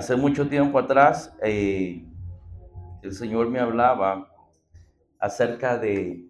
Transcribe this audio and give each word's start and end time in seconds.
Hace 0.00 0.16
mucho 0.16 0.48
tiempo 0.48 0.78
atrás, 0.78 1.36
eh, 1.42 2.02
el 3.02 3.12
Señor 3.12 3.50
me 3.50 3.60
hablaba 3.60 4.34
acerca 5.18 5.76
de, 5.76 6.26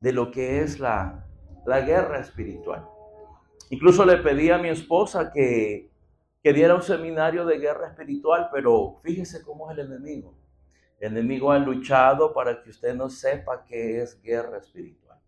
de 0.00 0.12
lo 0.12 0.32
que 0.32 0.60
es 0.60 0.80
la, 0.80 1.24
la 1.64 1.82
guerra 1.82 2.18
espiritual. 2.18 2.84
Incluso 3.70 4.04
le 4.04 4.16
pedí 4.16 4.50
a 4.50 4.58
mi 4.58 4.70
esposa 4.70 5.30
que, 5.32 5.88
que 6.42 6.52
diera 6.52 6.74
un 6.74 6.82
seminario 6.82 7.46
de 7.46 7.60
guerra 7.60 7.86
espiritual, 7.86 8.48
pero 8.52 8.98
fíjese 9.04 9.40
cómo 9.44 9.70
es 9.70 9.78
el 9.78 9.86
enemigo. 9.86 10.34
El 10.98 11.12
enemigo 11.12 11.52
ha 11.52 11.60
luchado 11.60 12.34
para 12.34 12.60
que 12.60 12.70
usted 12.70 12.92
no 12.92 13.08
sepa 13.08 13.64
qué 13.68 14.02
es 14.02 14.20
guerra 14.20 14.58
espiritual. 14.58 15.20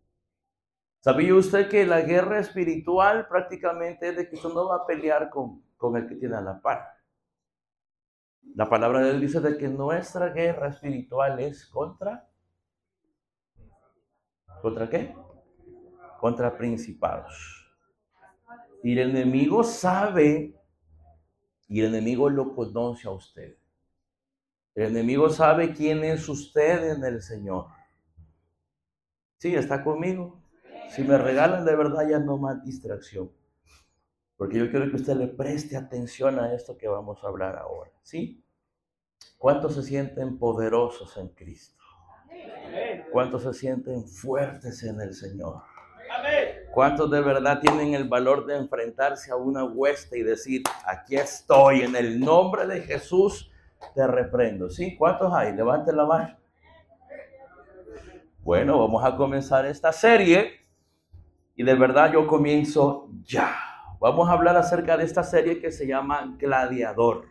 ¿Sabía 0.98 1.32
usted 1.32 1.68
que 1.68 1.86
la 1.86 2.00
guerra 2.00 2.40
espiritual 2.40 3.28
prácticamente 3.28 4.08
es 4.08 4.16
de 4.16 4.28
que 4.28 4.34
usted 4.34 4.48
no 4.48 4.66
va 4.66 4.78
a 4.78 4.84
pelear 4.86 5.30
con, 5.30 5.62
con 5.76 5.96
el 5.96 6.08
que 6.08 6.16
tiene 6.16 6.42
la 6.42 6.60
par? 6.60 6.97
La 8.54 8.68
palabra 8.68 9.00
de 9.00 9.10
Dios 9.10 9.20
dice 9.20 9.40
de 9.40 9.56
que 9.56 9.68
nuestra 9.68 10.30
guerra 10.30 10.68
espiritual 10.68 11.38
es 11.40 11.66
contra... 11.66 12.28
¿Contra 14.60 14.88
qué? 14.90 15.14
Contra 16.18 16.56
principados. 16.56 17.58
Y 18.82 18.98
el 18.98 19.10
enemigo 19.10 19.62
sabe, 19.62 20.54
y 21.68 21.80
el 21.80 21.86
enemigo 21.86 22.28
lo 22.28 22.54
conoce 22.54 23.06
a 23.06 23.12
usted. 23.12 23.56
El 24.74 24.86
enemigo 24.86 25.28
sabe 25.28 25.72
quién 25.72 26.04
es 26.04 26.28
usted 26.28 26.92
en 26.92 27.04
el 27.04 27.22
Señor. 27.22 27.66
Sí, 29.38 29.54
está 29.54 29.84
conmigo. 29.84 30.40
Si 30.90 31.02
me 31.02 31.18
regalan 31.18 31.64
de 31.64 31.76
verdad 31.76 32.08
ya 32.08 32.18
no 32.18 32.38
más 32.38 32.64
distracción. 32.64 33.30
Porque 34.38 34.56
yo 34.56 34.70
quiero 34.70 34.88
que 34.88 34.96
usted 34.96 35.16
le 35.16 35.26
preste 35.26 35.76
atención 35.76 36.38
a 36.38 36.54
esto 36.54 36.78
que 36.78 36.86
vamos 36.86 37.22
a 37.22 37.26
hablar 37.26 37.56
ahora. 37.56 37.90
¿Sí? 38.02 38.42
¿Cuántos 39.36 39.74
se 39.74 39.82
sienten 39.82 40.38
poderosos 40.38 41.16
en 41.16 41.28
Cristo? 41.30 41.82
¿Cuántos 43.10 43.42
se 43.42 43.52
sienten 43.52 44.06
fuertes 44.06 44.84
en 44.84 45.00
el 45.00 45.12
Señor? 45.12 45.62
¿Cuántos 46.72 47.10
de 47.10 47.20
verdad 47.20 47.58
tienen 47.60 47.94
el 47.94 48.08
valor 48.08 48.46
de 48.46 48.56
enfrentarse 48.56 49.32
a 49.32 49.36
una 49.36 49.64
hueste 49.64 50.18
y 50.18 50.22
decir, 50.22 50.62
aquí 50.86 51.16
estoy, 51.16 51.82
en 51.82 51.96
el 51.96 52.20
nombre 52.20 52.64
de 52.66 52.80
Jesús 52.82 53.50
te 53.92 54.06
reprendo? 54.06 54.70
¿Sí? 54.70 54.96
¿Cuántos 54.96 55.34
hay? 55.34 55.52
Levante 55.52 55.92
la 55.92 56.06
mano. 56.06 56.36
Bueno, 58.44 58.78
vamos 58.78 59.04
a 59.04 59.16
comenzar 59.16 59.66
esta 59.66 59.92
serie 59.92 60.60
y 61.56 61.64
de 61.64 61.74
verdad 61.74 62.12
yo 62.12 62.24
comienzo 62.28 63.10
ya. 63.24 63.67
Vamos 64.00 64.28
a 64.28 64.32
hablar 64.32 64.56
acerca 64.56 64.96
de 64.96 65.04
esta 65.04 65.24
serie 65.24 65.60
que 65.60 65.72
se 65.72 65.86
llama 65.86 66.36
Gladiador. 66.38 67.26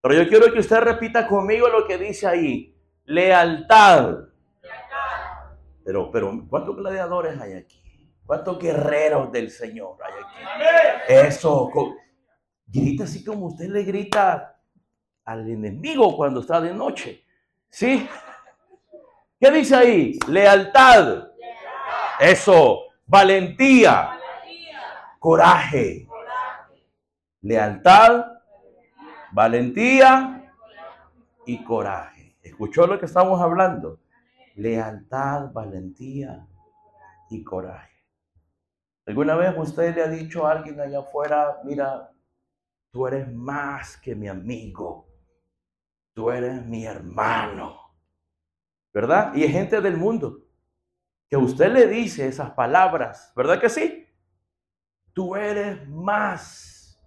Pero 0.00 0.14
yo 0.14 0.28
quiero 0.28 0.52
que 0.52 0.60
usted 0.60 0.78
repita 0.78 1.26
conmigo 1.28 1.68
lo 1.68 1.86
que 1.86 1.98
dice 1.98 2.26
ahí. 2.26 2.74
Lealtad. 3.04 4.16
Pero, 5.84 6.10
pero, 6.10 6.44
¿cuántos 6.48 6.76
gladiadores 6.76 7.40
hay 7.40 7.54
aquí? 7.54 7.82
¿Cuántos 8.24 8.58
guerreros 8.58 9.30
del 9.30 9.50
Señor 9.50 9.96
hay 10.02 10.12
aquí? 10.12 11.26
Eso. 11.28 11.70
Grita 12.66 13.04
así 13.04 13.22
como 13.22 13.46
usted 13.48 13.68
le 13.68 13.82
grita 13.82 14.58
al 15.24 15.48
enemigo 15.48 16.16
cuando 16.16 16.40
está 16.40 16.60
de 16.60 16.72
noche. 16.72 17.24
¿Sí? 17.68 18.08
¿Qué 19.38 19.50
dice 19.50 19.76
ahí? 19.76 20.18
Lealtad. 20.28 21.28
Eso. 22.18 22.84
Valentía. 23.06 24.18
Coraje. 25.22 26.08
Lealtad. 27.42 28.26
Valentía 29.30 30.52
y 31.46 31.62
coraje. 31.62 32.36
¿Escuchó 32.42 32.88
lo 32.88 32.98
que 32.98 33.06
estamos 33.06 33.40
hablando? 33.40 34.00
Lealtad, 34.56 35.52
valentía 35.52 36.44
y 37.30 37.44
coraje. 37.44 38.04
¿Alguna 39.06 39.36
vez 39.36 39.54
usted 39.56 39.94
le 39.94 40.02
ha 40.02 40.08
dicho 40.08 40.44
a 40.44 40.50
alguien 40.50 40.80
allá 40.80 40.98
afuera, 40.98 41.60
mira, 41.64 42.10
tú 42.90 43.06
eres 43.06 43.32
más 43.32 43.96
que 43.98 44.16
mi 44.16 44.26
amigo, 44.26 45.06
tú 46.14 46.32
eres 46.32 46.66
mi 46.66 46.84
hermano? 46.84 47.78
¿Verdad? 48.92 49.32
Y 49.36 49.44
hay 49.44 49.52
gente 49.52 49.80
del 49.80 49.96
mundo 49.96 50.40
que 51.28 51.36
usted 51.36 51.72
le 51.72 51.86
dice 51.86 52.26
esas 52.26 52.50
palabras, 52.50 53.32
¿verdad 53.36 53.60
que 53.60 53.68
sí? 53.68 54.01
Tú 55.14 55.36
eres 55.36 55.88
más, 55.88 56.98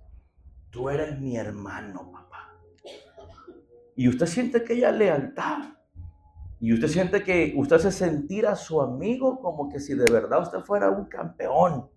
tú 0.69 0.89
eres 0.89 1.19
mi 1.19 1.37
hermano, 1.37 2.11
papá. 2.11 2.55
Y 3.95 4.07
usted 4.07 4.25
siente 4.25 4.59
aquella 4.59 4.91
lealtad. 4.91 5.75
Y 6.59 6.73
usted 6.73 6.87
siente 6.87 7.23
que 7.23 7.53
usted 7.57 7.77
hace 7.77 7.91
sentir 7.91 8.47
a 8.47 8.55
su 8.55 8.81
amigo 8.81 9.39
como 9.39 9.69
que 9.69 9.79
si 9.79 9.93
de 9.93 10.11
verdad 10.11 10.41
usted 10.41 10.59
fuera 10.59 10.89
un 10.89 11.05
campeón. 11.05 11.89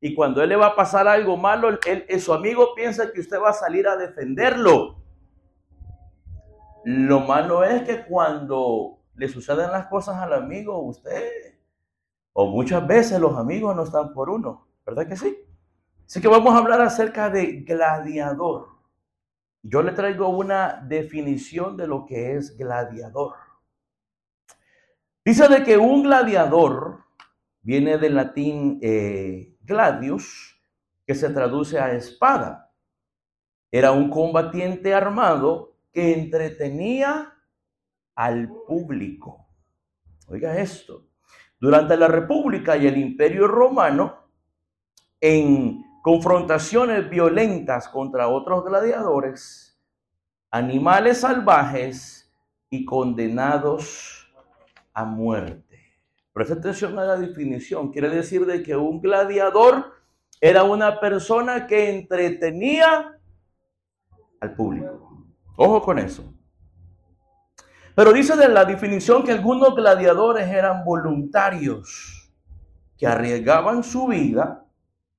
Y 0.00 0.14
cuando 0.14 0.42
él 0.42 0.50
le 0.50 0.56
va 0.56 0.66
a 0.68 0.76
pasar 0.76 1.08
algo 1.08 1.36
malo, 1.36 1.68
él, 1.86 2.20
su 2.20 2.32
amigo 2.32 2.74
piensa 2.74 3.10
que 3.10 3.20
usted 3.20 3.40
va 3.40 3.50
a 3.50 3.54
salir 3.54 3.88
a 3.88 3.96
defenderlo. 3.96 5.02
Lo 6.84 7.20
malo 7.20 7.64
es 7.64 7.82
que 7.82 8.04
cuando 8.04 8.98
le 9.14 9.28
suceden 9.28 9.70
las 9.70 9.86
cosas 9.86 10.16
al 10.16 10.34
amigo, 10.34 10.78
usted, 10.80 11.56
o 12.34 12.46
muchas 12.46 12.86
veces 12.86 13.18
los 13.18 13.38
amigos 13.38 13.74
no 13.74 13.84
están 13.84 14.12
por 14.12 14.28
uno, 14.28 14.68
¿verdad 14.84 15.08
que 15.08 15.16
sí? 15.16 15.43
Así 16.06 16.20
que 16.20 16.28
vamos 16.28 16.54
a 16.54 16.58
hablar 16.58 16.80
acerca 16.80 17.30
de 17.30 17.62
gladiador. 17.62 18.68
Yo 19.62 19.82
le 19.82 19.92
traigo 19.92 20.28
una 20.28 20.84
definición 20.86 21.76
de 21.76 21.86
lo 21.86 22.04
que 22.04 22.36
es 22.36 22.56
gladiador. 22.56 23.34
Dice 25.24 25.48
de 25.48 25.64
que 25.64 25.78
un 25.78 26.02
gladiador 26.02 27.04
viene 27.62 27.96
del 27.96 28.14
latín 28.14 28.78
eh, 28.82 29.56
gladius, 29.62 30.60
que 31.06 31.14
se 31.14 31.30
traduce 31.30 31.78
a 31.78 31.92
espada. 31.92 32.72
Era 33.70 33.92
un 33.92 34.10
combatiente 34.10 34.94
armado 34.94 35.78
que 35.92 36.12
entretenía 36.12 37.34
al 38.14 38.50
público. 38.66 39.48
Oiga 40.28 40.58
esto. 40.58 41.06
Durante 41.58 41.96
la 41.96 42.08
República 42.08 42.76
y 42.76 42.86
el 42.86 42.98
Imperio 42.98 43.48
Romano, 43.48 44.28
en 45.20 45.83
confrontaciones 46.04 47.08
violentas 47.08 47.88
contra 47.88 48.28
otros 48.28 48.62
gladiadores, 48.62 49.80
animales 50.50 51.22
salvajes 51.22 52.30
y 52.68 52.84
condenados 52.84 54.30
a 54.92 55.06
muerte. 55.06 55.80
Presta 56.30 56.56
atención 56.56 56.98
a 56.98 57.06
la 57.06 57.16
definición. 57.16 57.90
Quiere 57.90 58.10
decir 58.10 58.44
de 58.44 58.62
que 58.62 58.76
un 58.76 59.00
gladiador 59.00 59.94
era 60.42 60.62
una 60.64 61.00
persona 61.00 61.66
que 61.66 61.96
entretenía 61.96 63.18
al 64.42 64.54
público. 64.54 65.24
Ojo 65.56 65.80
con 65.80 65.98
eso. 65.98 66.34
Pero 67.94 68.12
dice 68.12 68.36
de 68.36 68.50
la 68.50 68.66
definición 68.66 69.24
que 69.24 69.32
algunos 69.32 69.74
gladiadores 69.74 70.48
eran 70.48 70.84
voluntarios, 70.84 72.30
que 72.98 73.06
arriesgaban 73.06 73.82
su 73.82 74.06
vida, 74.08 74.63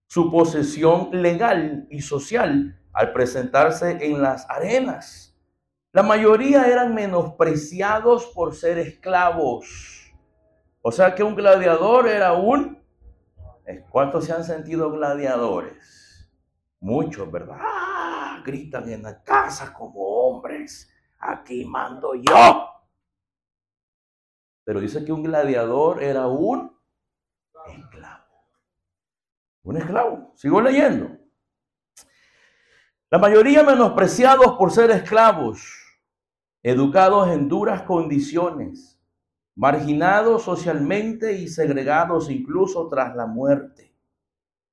su 0.07 0.31
posesión 0.31 1.09
legal 1.11 1.87
y 1.89 2.01
social 2.01 2.79
al 2.93 3.13
presentarse 3.13 3.97
en 4.05 4.21
las 4.21 4.49
arenas 4.49 5.25
la 5.95 6.03
mayoría 6.03 6.65
eran 6.67 6.93
menospreciados 6.93 8.25
por 8.35 8.53
ser 8.53 8.77
esclavos. 8.79 10.13
O 10.81 10.91
sea 10.91 11.15
que 11.15 11.23
un 11.23 11.35
gladiador 11.35 12.09
era 12.09 12.33
un... 12.33 12.83
¿Cuántos 13.89 14.25
se 14.25 14.33
han 14.33 14.43
sentido 14.43 14.91
gladiadores? 14.91 16.29
Muchos, 16.81 17.31
¿verdad? 17.31 17.59
¡Ah! 17.61 18.43
Gritan 18.45 18.89
en 18.89 19.03
la 19.03 19.23
casa 19.23 19.71
como 19.71 20.01
hombres. 20.01 20.93
Aquí 21.17 21.63
mando 21.63 22.13
yo. 22.13 22.67
Pero 24.65 24.81
dice 24.81 25.05
que 25.05 25.13
un 25.13 25.23
gladiador 25.23 26.03
era 26.03 26.27
un. 26.27 26.74
Un 29.65 29.77
esclavo. 29.77 30.31
Sigo 30.35 30.61
leyendo. 30.61 31.09
La 33.09 33.17
mayoría 33.17 33.63
menospreciados 33.63 34.53
por 34.57 34.71
ser 34.71 34.91
esclavos 34.91 35.63
educados 36.61 37.29
en 37.29 37.47
duras 37.47 37.83
condiciones, 37.83 38.99
marginados 39.55 40.43
socialmente 40.43 41.33
y 41.33 41.47
segregados 41.47 42.29
incluso 42.29 42.89
tras 42.89 43.15
la 43.15 43.27
muerte. 43.27 43.93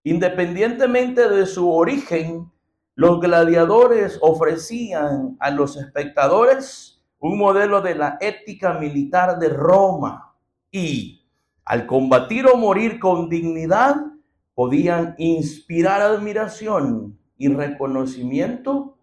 Independientemente 0.04 1.28
de 1.28 1.46
su 1.46 1.70
origen, 1.70 2.50
los 2.94 3.20
gladiadores 3.20 4.18
ofrecían 4.20 5.36
a 5.40 5.50
los 5.50 5.76
espectadores 5.76 7.02
un 7.18 7.38
modelo 7.38 7.80
de 7.80 7.94
la 7.94 8.18
ética 8.20 8.74
militar 8.74 9.38
de 9.38 9.48
Roma 9.48 10.34
y 10.70 11.26
al 11.64 11.86
combatir 11.86 12.46
o 12.46 12.56
morir 12.56 12.98
con 12.98 13.28
dignidad 13.28 14.11
podían 14.54 15.14
inspirar 15.18 16.00
admiración 16.00 17.18
y 17.36 17.48
reconocimiento 17.48 18.98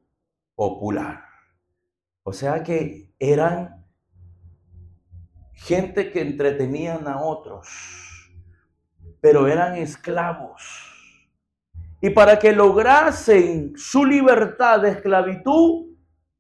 popular. 0.56 1.24
O 2.24 2.34
sea 2.34 2.64
que 2.64 3.14
eran 3.20 3.86
gente 5.54 6.12
que 6.12 6.22
entretenían 6.22 7.08
a 7.08 7.22
otros, 7.22 7.68
pero 9.20 9.48
eran 9.48 9.76
esclavos. 9.76 10.90
Y 12.02 12.12
para 12.12 12.40
que 12.40 12.54
lograsen 12.54 13.74
su 13.76 14.06
libertad 14.06 14.82
de 14.82 14.92
esclavitud, 14.92 15.88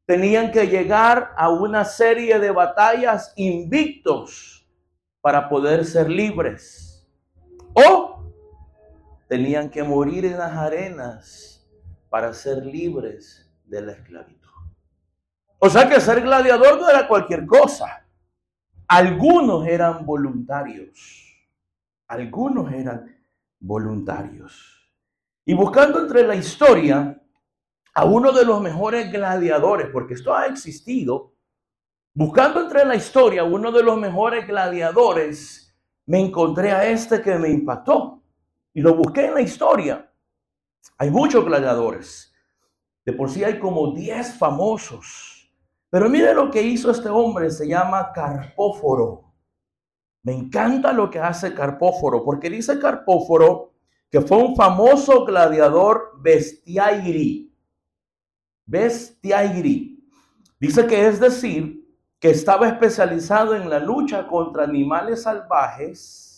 tenían 0.05 0.51
que 0.51 0.67
llegar 0.67 1.33
a 1.37 1.49
una 1.49 1.83
serie 1.83 2.39
de 2.39 2.51
batallas 2.51 3.33
invictos 3.35 4.67
para 5.21 5.49
poder 5.49 5.85
ser 5.85 6.09
libres. 6.09 7.07
O 7.73 8.08
tenían 9.29 9.69
que 9.69 9.83
morir 9.83 10.25
en 10.25 10.39
las 10.39 10.51
arenas 10.53 11.63
para 12.09 12.33
ser 12.33 12.65
libres 12.65 13.47
de 13.63 13.81
la 13.83 13.91
esclavitud. 13.91 14.49
O 15.59 15.69
sea 15.69 15.87
que 15.87 16.01
ser 16.01 16.21
gladiador 16.21 16.81
no 16.81 16.89
era 16.89 17.07
cualquier 17.07 17.45
cosa. 17.45 18.07
Algunos 18.87 19.67
eran 19.67 20.03
voluntarios. 20.03 21.27
Algunos 22.07 22.73
eran 22.73 23.15
voluntarios. 23.59 24.91
Y 25.45 25.53
buscando 25.53 25.99
entre 25.99 26.25
la 26.25 26.35
historia 26.35 27.21
a 27.93 28.05
uno 28.05 28.31
de 28.31 28.45
los 28.45 28.59
mejores 28.59 29.11
gladiadores, 29.11 29.89
porque 29.93 30.15
esto 30.15 30.33
ha 30.33 30.47
existido, 30.47 31.35
buscando 32.15 32.61
entre 32.61 32.83
la 32.83 32.95
historia 32.95 33.41
a 33.41 33.45
uno 33.45 33.71
de 33.71 33.83
los 33.83 33.99
mejores 33.99 34.47
gladiadores, 34.47 35.77
me 36.07 36.19
encontré 36.19 36.71
a 36.71 36.89
este 36.89 37.21
que 37.21 37.35
me 37.35 37.49
impactó. 37.49 38.18
Y 38.79 38.81
lo 38.81 38.95
busqué 38.95 39.25
en 39.25 39.33
la 39.33 39.41
historia. 39.41 40.09
Hay 40.97 41.11
muchos 41.11 41.43
gladiadores. 41.43 42.33
De 43.03 43.11
por 43.11 43.29
sí 43.29 43.43
hay 43.43 43.59
como 43.59 43.91
10 43.91 44.35
famosos. 44.35 45.51
Pero 45.89 46.07
mire 46.07 46.33
lo 46.33 46.49
que 46.49 46.61
hizo 46.61 46.89
este 46.89 47.09
hombre, 47.09 47.51
se 47.51 47.67
llama 47.67 48.13
Carpóforo. 48.13 49.33
Me 50.23 50.31
encanta 50.31 50.93
lo 50.93 51.09
que 51.09 51.19
hace 51.19 51.53
Carpóforo, 51.53 52.23
porque 52.23 52.49
dice 52.49 52.79
Carpóforo 52.79 53.73
que 54.09 54.21
fue 54.21 54.37
un 54.37 54.55
famoso 54.55 55.25
gladiador 55.25 56.13
bestiairi. 56.21 57.53
Bestiairi. 58.65 60.09
Dice 60.57 60.87
que 60.87 61.05
es 61.05 61.19
decir, 61.19 61.85
que 62.17 62.29
estaba 62.29 62.69
especializado 62.69 63.57
en 63.57 63.69
la 63.69 63.79
lucha 63.79 64.25
contra 64.25 64.63
animales 64.63 65.23
salvajes. 65.23 66.28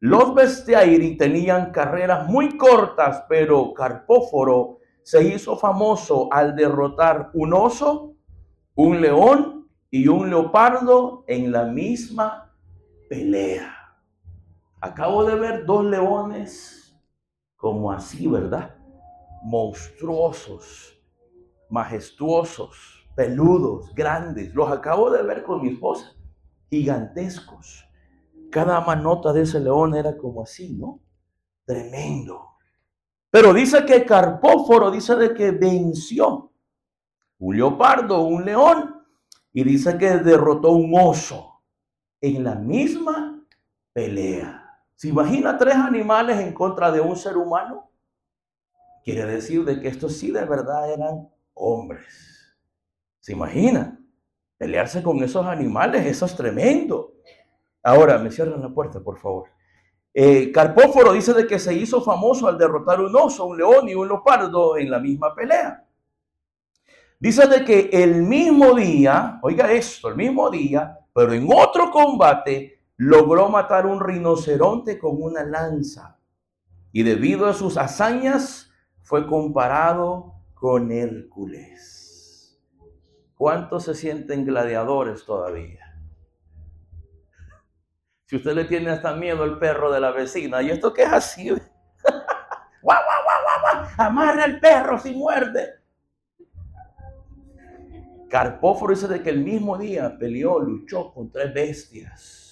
Los 0.00 0.34
bestiairi 0.34 1.16
tenían 1.16 1.72
carreras 1.72 2.28
muy 2.28 2.58
cortas, 2.58 3.24
pero 3.28 3.72
Carpóforo 3.72 4.78
se 5.02 5.22
hizo 5.22 5.56
famoso 5.56 6.28
al 6.32 6.54
derrotar 6.54 7.30
un 7.32 7.54
oso, 7.54 8.14
un 8.74 9.00
león 9.00 9.68
y 9.90 10.08
un 10.08 10.28
leopardo 10.28 11.24
en 11.26 11.50
la 11.50 11.64
misma 11.64 12.54
pelea. 13.08 13.72
Acabo 14.80 15.24
de 15.24 15.36
ver 15.36 15.64
dos 15.64 15.84
leones 15.86 16.94
como 17.56 17.90
así, 17.90 18.26
¿verdad? 18.26 18.76
Monstruosos, 19.44 21.00
majestuosos, 21.70 23.08
peludos, 23.14 23.94
grandes. 23.94 24.54
Los 24.54 24.70
acabo 24.70 25.10
de 25.10 25.22
ver 25.22 25.42
con 25.42 25.62
mi 25.62 25.70
esposa, 25.70 26.12
gigantescos. 26.68 27.85
Cada 28.56 28.80
manota 28.80 29.34
de 29.34 29.42
ese 29.42 29.60
león 29.60 29.94
era 29.94 30.16
como 30.16 30.42
así, 30.42 30.72
¿no? 30.72 31.02
Tremendo. 31.66 32.52
Pero 33.28 33.52
dice 33.52 33.84
que 33.84 34.02
Carpóforo 34.06 34.90
dice 34.90 35.14
de 35.14 35.34
que 35.34 35.50
venció 35.50 36.54
un 37.36 37.54
leopardo, 37.54 38.22
un 38.22 38.46
león, 38.46 39.04
y 39.52 39.62
dice 39.62 39.98
que 39.98 40.08
derrotó 40.16 40.70
un 40.70 40.90
oso 40.98 41.64
en 42.18 42.44
la 42.44 42.54
misma 42.54 43.44
pelea. 43.92 44.80
¿Se 44.94 45.08
imagina 45.08 45.58
tres 45.58 45.74
animales 45.74 46.40
en 46.40 46.54
contra 46.54 46.90
de 46.90 47.02
un 47.02 47.14
ser 47.14 47.36
humano? 47.36 47.90
Quiere 49.04 49.26
decir 49.26 49.66
de 49.66 49.78
que 49.78 49.88
estos 49.88 50.16
sí 50.16 50.30
de 50.30 50.46
verdad 50.46 50.90
eran 50.90 51.28
hombres. 51.52 52.56
¿Se 53.20 53.32
imagina? 53.32 54.00
Pelearse 54.56 55.02
con 55.02 55.22
esos 55.22 55.44
animales, 55.44 56.06
eso 56.06 56.24
es 56.24 56.34
tremendo. 56.34 57.15
Ahora, 57.86 58.18
me 58.18 58.32
cierran 58.32 58.60
la 58.60 58.68
puerta, 58.68 58.98
por 58.98 59.16
favor. 59.16 59.48
Eh, 60.12 60.50
Carpóforo 60.50 61.12
dice 61.12 61.32
de 61.32 61.46
que 61.46 61.60
se 61.60 61.72
hizo 61.72 62.02
famoso 62.02 62.48
al 62.48 62.58
derrotar 62.58 63.00
un 63.00 63.14
oso, 63.14 63.46
un 63.46 63.56
león 63.56 63.88
y 63.88 63.94
un 63.94 64.08
leopardo 64.08 64.76
en 64.76 64.90
la 64.90 64.98
misma 64.98 65.32
pelea. 65.36 65.86
Dice 67.20 67.46
de 67.46 67.64
que 67.64 67.88
el 67.92 68.24
mismo 68.24 68.74
día, 68.74 69.38
oiga 69.40 69.70
esto, 69.70 70.08
el 70.08 70.16
mismo 70.16 70.50
día, 70.50 70.98
pero 71.14 71.32
en 71.32 71.46
otro 71.48 71.92
combate, 71.92 72.82
logró 72.96 73.48
matar 73.48 73.86
un 73.86 74.00
rinoceronte 74.00 74.98
con 74.98 75.22
una 75.22 75.44
lanza 75.44 76.18
y 76.90 77.04
debido 77.04 77.46
a 77.46 77.54
sus 77.54 77.76
hazañas 77.76 78.68
fue 79.02 79.28
comparado 79.28 80.34
con 80.54 80.90
Hércules. 80.90 82.60
¿Cuántos 83.36 83.84
se 83.84 83.94
sienten 83.94 84.44
gladiadores 84.44 85.24
todavía? 85.24 85.85
Si 88.26 88.36
usted 88.36 88.54
le 88.54 88.64
tiene 88.64 88.90
hasta 88.90 89.14
miedo 89.14 89.42
al 89.42 89.58
perro 89.58 89.90
de 89.90 90.00
la 90.00 90.10
vecina, 90.10 90.62
¿y 90.62 90.70
esto 90.70 90.92
qué 90.92 91.02
es 91.02 91.12
así? 91.12 91.48
¡Guau, 91.50 91.60
guau, 92.82 93.22
guau, 93.24 93.60
guau! 93.60 93.86
Amarra 93.98 94.44
al 94.44 94.60
perro 94.60 94.98
si 94.98 95.14
muerde. 95.14 95.80
Carpóforo 98.28 98.92
dice 98.92 99.08
de 99.08 99.22
que 99.22 99.30
el 99.30 99.38
mismo 99.38 99.78
día 99.78 100.16
peleó, 100.18 100.58
luchó 100.58 101.12
con 101.12 101.30
tres 101.30 101.54
bestias 101.54 102.46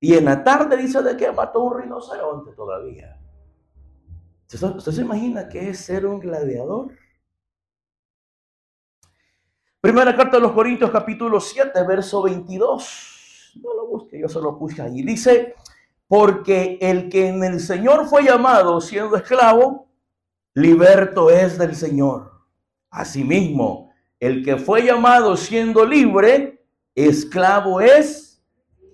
y 0.00 0.14
en 0.14 0.24
la 0.24 0.42
tarde 0.42 0.78
dice 0.78 1.02
de 1.02 1.16
que 1.16 1.30
mató 1.30 1.62
un 1.62 1.82
rinoceronte 1.82 2.52
todavía. 2.52 3.20
¿Usted 4.52 4.92
se 4.92 5.02
imagina 5.02 5.48
qué 5.48 5.68
es 5.68 5.78
ser 5.78 6.06
un 6.06 6.18
gladiador? 6.18 6.92
Primera 9.80 10.16
carta 10.16 10.38
de 10.38 10.42
los 10.42 10.52
Corintios, 10.52 10.90
capítulo 10.90 11.38
7, 11.38 11.82
verso 11.84 12.22
22. 12.22 13.09
No 13.56 13.74
lo 13.74 13.86
busque, 13.86 14.20
yo 14.20 14.28
se 14.28 14.40
lo 14.40 14.58
puse 14.58 14.82
ahí. 14.82 15.02
Dice, 15.02 15.54
porque 16.06 16.78
el 16.80 17.08
que 17.08 17.28
en 17.28 17.44
el 17.44 17.60
Señor 17.60 18.06
fue 18.06 18.24
llamado 18.24 18.80
siendo 18.80 19.16
esclavo, 19.16 19.88
liberto 20.54 21.30
es 21.30 21.58
del 21.58 21.74
Señor. 21.74 22.32
Asimismo, 22.90 23.92
el 24.18 24.44
que 24.44 24.56
fue 24.56 24.84
llamado 24.84 25.36
siendo 25.36 25.84
libre, 25.84 26.64
esclavo 26.94 27.80
es 27.80 28.42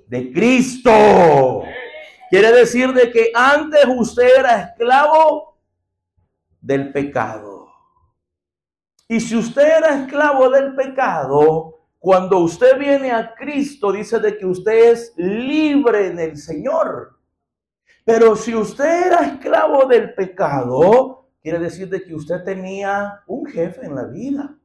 de 0.06 0.32
Cristo. 0.32 1.62
Quiere 2.30 2.52
decir 2.52 2.92
de 2.92 3.10
que 3.10 3.30
antes 3.34 3.84
usted 3.88 4.28
era 4.38 4.60
esclavo 4.62 5.58
del 6.60 6.92
pecado. 6.92 7.68
Y 9.08 9.20
si 9.20 9.36
usted 9.36 9.78
era 9.78 10.02
esclavo 10.02 10.50
del 10.50 10.74
pecado, 10.74 11.75
cuando 12.06 12.38
usted 12.38 12.78
viene 12.78 13.10
a 13.10 13.34
Cristo, 13.34 13.90
dice 13.90 14.20
de 14.20 14.38
que 14.38 14.46
usted 14.46 14.92
es 14.92 15.12
libre 15.16 16.06
en 16.06 16.20
el 16.20 16.36
Señor. 16.36 17.18
Pero 18.04 18.36
si 18.36 18.54
usted 18.54 19.08
era 19.08 19.26
esclavo 19.26 19.86
del 19.86 20.14
pecado, 20.14 21.28
quiere 21.42 21.58
decir 21.58 21.88
de 21.88 22.04
que 22.04 22.14
usted 22.14 22.44
tenía 22.44 23.24
un 23.26 23.44
jefe 23.46 23.86
en 23.86 23.96
la 23.96 24.04
vida. 24.04 24.56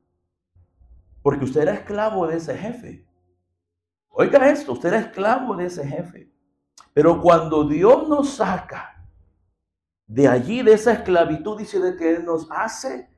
Porque 1.23 1.45
usted 1.45 1.61
era 1.61 1.73
esclavo 1.73 2.27
de 2.27 2.37
ese 2.37 2.55
jefe. 2.55 3.07
Oiga 4.09 4.47
esto, 4.47 4.73
usted 4.73 4.89
era 4.89 4.99
esclavo 4.99 5.55
de 5.55 5.65
ese 5.65 5.83
jefe. 5.83 6.31
Pero 6.93 7.19
cuando 7.19 7.67
Dios 7.67 8.07
nos 8.07 8.35
saca 8.35 9.03
de 10.05 10.27
allí, 10.27 10.61
de 10.61 10.73
esa 10.73 10.93
esclavitud, 10.93 11.57
dice 11.57 11.79
de 11.79 11.95
que 11.95 12.17
Él 12.17 12.23
nos 12.23 12.47
hace 12.51 13.09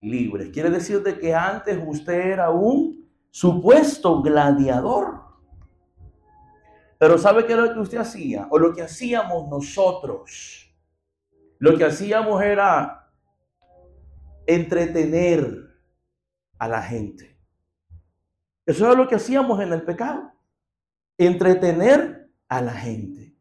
libres. 0.00 0.48
Quiere 0.48 0.70
decir 0.70 1.02
de 1.02 1.18
que 1.18 1.34
antes 1.34 1.78
usted 1.86 2.14
era 2.14 2.48
un 2.48 3.03
supuesto 3.34 4.22
gladiador. 4.22 5.24
Pero 6.98 7.18
¿sabe 7.18 7.44
qué 7.44 7.54
es 7.54 7.58
lo 7.58 7.74
que 7.74 7.80
usted 7.80 7.98
hacía? 7.98 8.46
O 8.48 8.58
lo 8.60 8.72
que 8.72 8.82
hacíamos 8.82 9.48
nosotros. 9.48 10.72
Lo 11.58 11.76
que 11.76 11.84
hacíamos 11.84 12.40
era 12.42 13.10
entretener 14.46 15.76
a 16.60 16.68
la 16.68 16.80
gente. 16.80 17.36
Eso 18.66 18.86
era 18.86 18.94
lo 18.94 19.08
que 19.08 19.16
hacíamos 19.16 19.60
en 19.60 19.72
el 19.72 19.82
pecado. 19.82 20.32
Entretener 21.18 22.30
a 22.48 22.62
la 22.62 22.72
gente. 22.72 23.36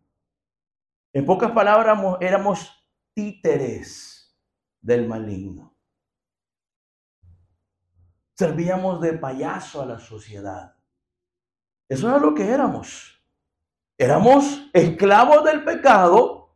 En 1.13 1.23
pocas 1.23 1.51
palabras, 1.51 1.99
éramos 2.19 2.67
títeres 3.13 4.35
del 4.81 5.07
maligno. 5.07 5.72
Servíamos 8.43 8.99
de 8.99 9.13
payaso 9.13 9.81
a 9.81 9.85
la 9.85 9.99
sociedad. 9.99 10.75
Eso 11.87 12.09
era 12.09 12.17
lo 12.17 12.35
que 12.35 12.45
éramos. 12.45 13.17
Éramos 13.97 14.69
esclavos 14.73 15.45
del 15.45 15.63
pecado, 15.63 16.53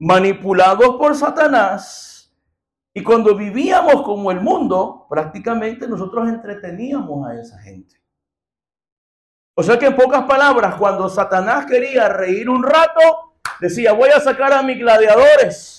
manipulados 0.00 0.96
por 0.96 1.14
Satanás, 1.14 2.34
Y 2.92 3.04
cuando 3.04 3.36
vivíamos 3.36 4.02
como 4.02 4.32
el 4.32 4.40
mundo, 4.40 5.06
prácticamente 5.08 5.86
nosotros 5.86 6.28
entreteníamos 6.28 7.28
a 7.28 7.40
esa 7.40 7.56
gente. 7.60 7.94
O 9.54 9.62
sea 9.62 9.78
que 9.78 9.86
en 9.86 9.94
pocas 9.94 10.24
palabras, 10.24 10.74
cuando 10.74 11.08
Satanás 11.08 11.66
quería 11.66 12.08
reír 12.08 12.50
un 12.50 12.64
rato, 12.64 13.34
decía, 13.60 13.92
voy 13.92 14.10
a 14.10 14.18
sacar 14.18 14.52
a 14.52 14.64
mis 14.64 14.80
gladiadores. 14.80 15.77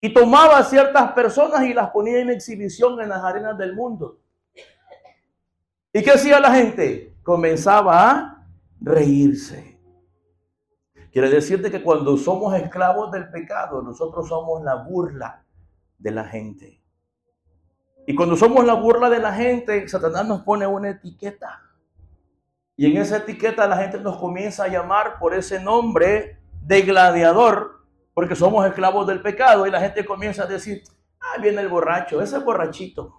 Y 0.00 0.14
tomaba 0.14 0.62
ciertas 0.62 1.12
personas 1.12 1.64
y 1.64 1.74
las 1.74 1.90
ponía 1.90 2.20
en 2.20 2.30
exhibición 2.30 3.00
en 3.00 3.08
las 3.08 3.22
arenas 3.22 3.58
del 3.58 3.74
mundo. 3.74 4.20
¿Y 5.92 6.02
qué 6.02 6.12
hacía 6.12 6.38
la 6.38 6.52
gente? 6.54 7.16
Comenzaba 7.22 8.10
a 8.10 8.46
reírse. 8.80 9.78
Quiere 11.10 11.30
decirte 11.30 11.70
que 11.70 11.82
cuando 11.82 12.16
somos 12.16 12.54
esclavos 12.54 13.10
del 13.10 13.28
pecado, 13.30 13.82
nosotros 13.82 14.28
somos 14.28 14.62
la 14.62 14.76
burla 14.76 15.44
de 15.98 16.10
la 16.10 16.24
gente. 16.24 16.80
Y 18.06 18.14
cuando 18.14 18.36
somos 18.36 18.64
la 18.64 18.74
burla 18.74 19.10
de 19.10 19.18
la 19.18 19.32
gente, 19.32 19.86
Satanás 19.88 20.26
nos 20.26 20.42
pone 20.42 20.66
una 20.66 20.90
etiqueta. 20.90 21.62
Y 22.76 22.86
en 22.86 22.96
esa 22.96 23.18
etiqueta 23.18 23.66
la 23.66 23.76
gente 23.76 23.98
nos 23.98 24.16
comienza 24.18 24.64
a 24.64 24.68
llamar 24.68 25.18
por 25.18 25.34
ese 25.34 25.60
nombre 25.60 26.38
de 26.62 26.82
gladiador, 26.82 27.77
porque 28.18 28.34
somos 28.34 28.66
esclavos 28.66 29.06
del 29.06 29.22
pecado. 29.22 29.64
Y 29.64 29.70
la 29.70 29.78
gente 29.78 30.04
comienza 30.04 30.42
a 30.42 30.46
decir, 30.46 30.82
ah, 31.20 31.40
viene 31.40 31.60
el 31.60 31.68
borracho, 31.68 32.20
ese 32.20 32.38
borrachito. 32.38 33.14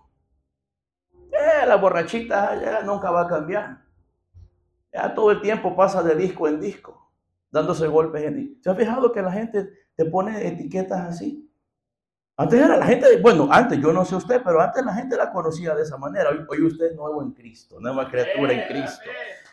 Eh, 1.14 1.66
la 1.66 1.78
borrachita 1.78 2.60
ya 2.62 2.82
nunca 2.82 3.10
va 3.10 3.22
a 3.22 3.28
cambiar. 3.30 3.78
Ya 4.92 5.14
todo 5.14 5.32
el 5.32 5.40
tiempo 5.40 5.74
pasa 5.74 6.04
de 6.04 6.16
disco 6.16 6.50
en 6.50 6.60
disco, 6.60 7.14
dándose 7.50 7.88
golpes 7.88 8.24
en 8.24 8.36
disco. 8.36 8.56
¿Se 8.62 8.72
ha 8.72 8.76
fijado 8.76 9.14
que 9.14 9.22
la 9.22 9.32
gente 9.32 9.70
te 9.96 10.04
pone 10.04 10.46
etiquetas 10.46 11.00
así? 11.00 11.50
Antes 12.36 12.62
era 12.62 12.76
la 12.76 12.86
gente, 12.86 13.22
bueno, 13.22 13.48
antes, 13.50 13.80
yo 13.80 13.94
no 13.94 14.04
sé 14.04 14.18
usted, 14.18 14.42
pero 14.44 14.60
antes 14.60 14.84
la 14.84 14.94
gente 14.96 15.16
la 15.16 15.32
conocía 15.32 15.76
de 15.76 15.84
esa 15.84 15.96
manera. 15.96 16.30
Hoy, 16.30 16.46
hoy 16.50 16.66
usted 16.66 16.88
es 16.88 16.96
nuevo 16.98 17.22
en 17.22 17.32
Cristo, 17.32 17.78
nueva 17.80 18.10
criatura 18.10 18.52
en 18.52 18.68
Cristo. 18.68 19.10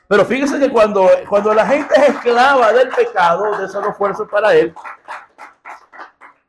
Pero 0.09 0.25
fíjese 0.25 0.59
que 0.59 0.71
cuando, 0.73 1.09
cuando 1.29 1.55
la 1.55 1.65
gente 1.67 1.95
es 1.97 2.09
esclava 2.09 2.73
del 2.73 2.89
pecado, 2.89 3.57
de 3.59 3.67
ese 3.67 3.79
esfuerzo 3.79 4.27
para 4.27 4.53
él, 4.53 4.75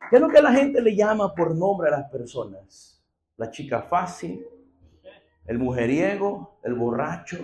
¿qué 0.08 0.16
es 0.16 0.22
lo 0.22 0.28
que 0.28 0.42
la 0.42 0.52
gente 0.52 0.80
le 0.80 0.94
llama 0.94 1.34
por 1.34 1.54
nombre 1.54 1.88
a 1.88 1.98
las 1.98 2.10
personas? 2.10 3.02
La 3.36 3.50
chica 3.50 3.82
fácil, 3.82 4.44
el 5.46 5.58
mujeriego, 5.58 6.58
el 6.62 6.74
borracho. 6.74 7.38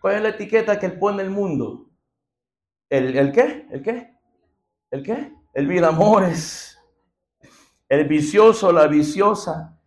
¿Cuál 0.00 0.16
es 0.16 0.22
la 0.22 0.28
etiqueta 0.30 0.78
que 0.78 0.86
él 0.86 0.98
pone 0.98 1.22
el 1.22 1.30
mundo? 1.30 1.88
¿El, 2.88 3.16
el 3.16 3.32
qué? 3.32 3.66
¿El 3.70 3.82
qué? 3.82 4.16
¿El 4.90 5.02
qué? 5.02 5.32
El 5.54 5.66
vida 5.66 5.88
amores, 5.88 6.78
el 7.88 8.08
vicioso, 8.08 8.72
la 8.72 8.86
viciosa, 8.86 9.78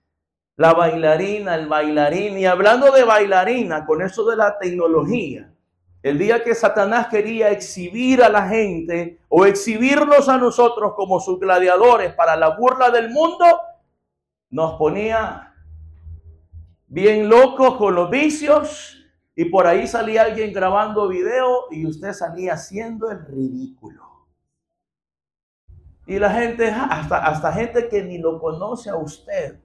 la 0.58 0.74
bailarina, 0.74 1.56
el 1.56 1.68
bailarín. 1.68 2.38
Y 2.38 2.46
hablando 2.46 2.92
de 2.92 3.04
bailarina, 3.04 3.86
con 3.86 4.02
eso 4.02 4.26
de 4.26 4.36
la 4.36 4.58
tecnología, 4.58 5.55
el 6.06 6.20
día 6.20 6.44
que 6.44 6.54
Satanás 6.54 7.08
quería 7.08 7.50
exhibir 7.50 8.22
a 8.22 8.30
la 8.30 8.48
gente 8.48 9.20
o 9.28 9.44
exhibirnos 9.48 10.30
a 10.30 10.38
nosotros 10.38 10.94
como 10.96 11.20
sus 11.20 11.40
gladiadores 11.40 12.14
para 12.14 12.36
la 12.36 12.50
burla 12.50 12.92
del 12.92 13.10
mundo, 13.10 13.44
nos 14.52 14.78
ponía 14.78 15.56
bien 16.86 17.28
locos 17.28 17.78
con 17.78 17.96
los 17.96 18.12
vicios 18.12 19.04
y 19.34 19.46
por 19.46 19.66
ahí 19.66 19.88
salía 19.88 20.22
alguien 20.22 20.54
grabando 20.54 21.08
video 21.08 21.72
y 21.72 21.88
usted 21.88 22.14
salía 22.14 22.54
haciendo 22.54 23.10
el 23.10 23.26
ridículo. 23.26 24.28
Y 26.06 26.20
la 26.20 26.30
gente, 26.30 26.70
hasta, 26.70 27.18
hasta 27.26 27.52
gente 27.52 27.90
que 27.90 28.04
ni 28.04 28.20
lo 28.20 28.40
conoce 28.40 28.92
a 28.92 28.96
usted, 28.96 29.60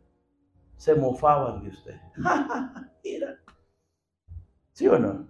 se 0.79 0.95
mofaban 0.95 1.63
de 1.63 1.69
usted. 1.69 2.01
¿Sí 4.73 4.89
o 4.89 4.99
no? 4.99 5.30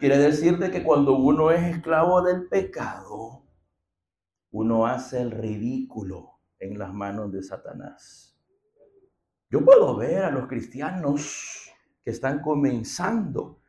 Quiere 0.00 0.18
decirte 0.18 0.70
que 0.70 0.82
cuando 0.82 1.16
uno 1.16 1.50
es 1.50 1.62
esclavo 1.76 2.22
del 2.22 2.48
pecado, 2.48 3.44
uno 4.50 4.86
hace 4.86 5.20
el 5.20 5.30
ridículo 5.30 6.40
en 6.58 6.78
las 6.78 6.92
manos 6.92 7.30
de 7.30 7.42
Satanás. 7.42 8.36
Yo 9.50 9.64
puedo 9.64 9.94
ver 9.96 10.24
a 10.24 10.30
los 10.30 10.48
cristianos 10.48 11.70
que 12.02 12.10
están 12.10 12.40
comenzando 12.40 13.60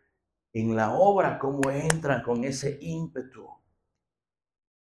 en 0.54 0.76
la 0.76 0.94
obra, 0.94 1.38
cómo 1.38 1.70
entran 1.70 2.24
con 2.24 2.44
ese 2.44 2.78
ímpetu, 2.82 3.48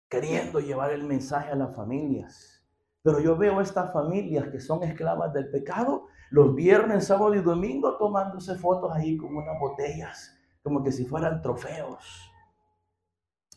queriendo 0.09 0.61
llevar 0.61 0.93
el 0.93 1.05
mensaje 1.05 1.50
a 1.50 1.57
las 1.57 1.75
familias 1.75 2.59
pero 3.02 3.21
yo 3.21 3.37
veo 3.37 3.61
estas 3.62 3.90
familias 3.93 4.49
que 4.49 4.61
son 4.61 4.83
esclavas 4.83 5.33
del 5.33 5.50
pecado 5.50 6.09
los 6.31 6.55
viernes, 6.55 7.07
sábado 7.07 7.35
y 7.35 7.40
domingo 7.40 7.97
tomándose 7.97 8.55
fotos 8.57 8.93
ahí 8.95 9.17
con 9.17 9.35
unas 9.35 9.59
botellas, 9.59 10.38
como 10.68 10.84
que 10.84 10.92
si 10.92 11.06
fueran 11.06 11.40
trofeos. 11.40 12.30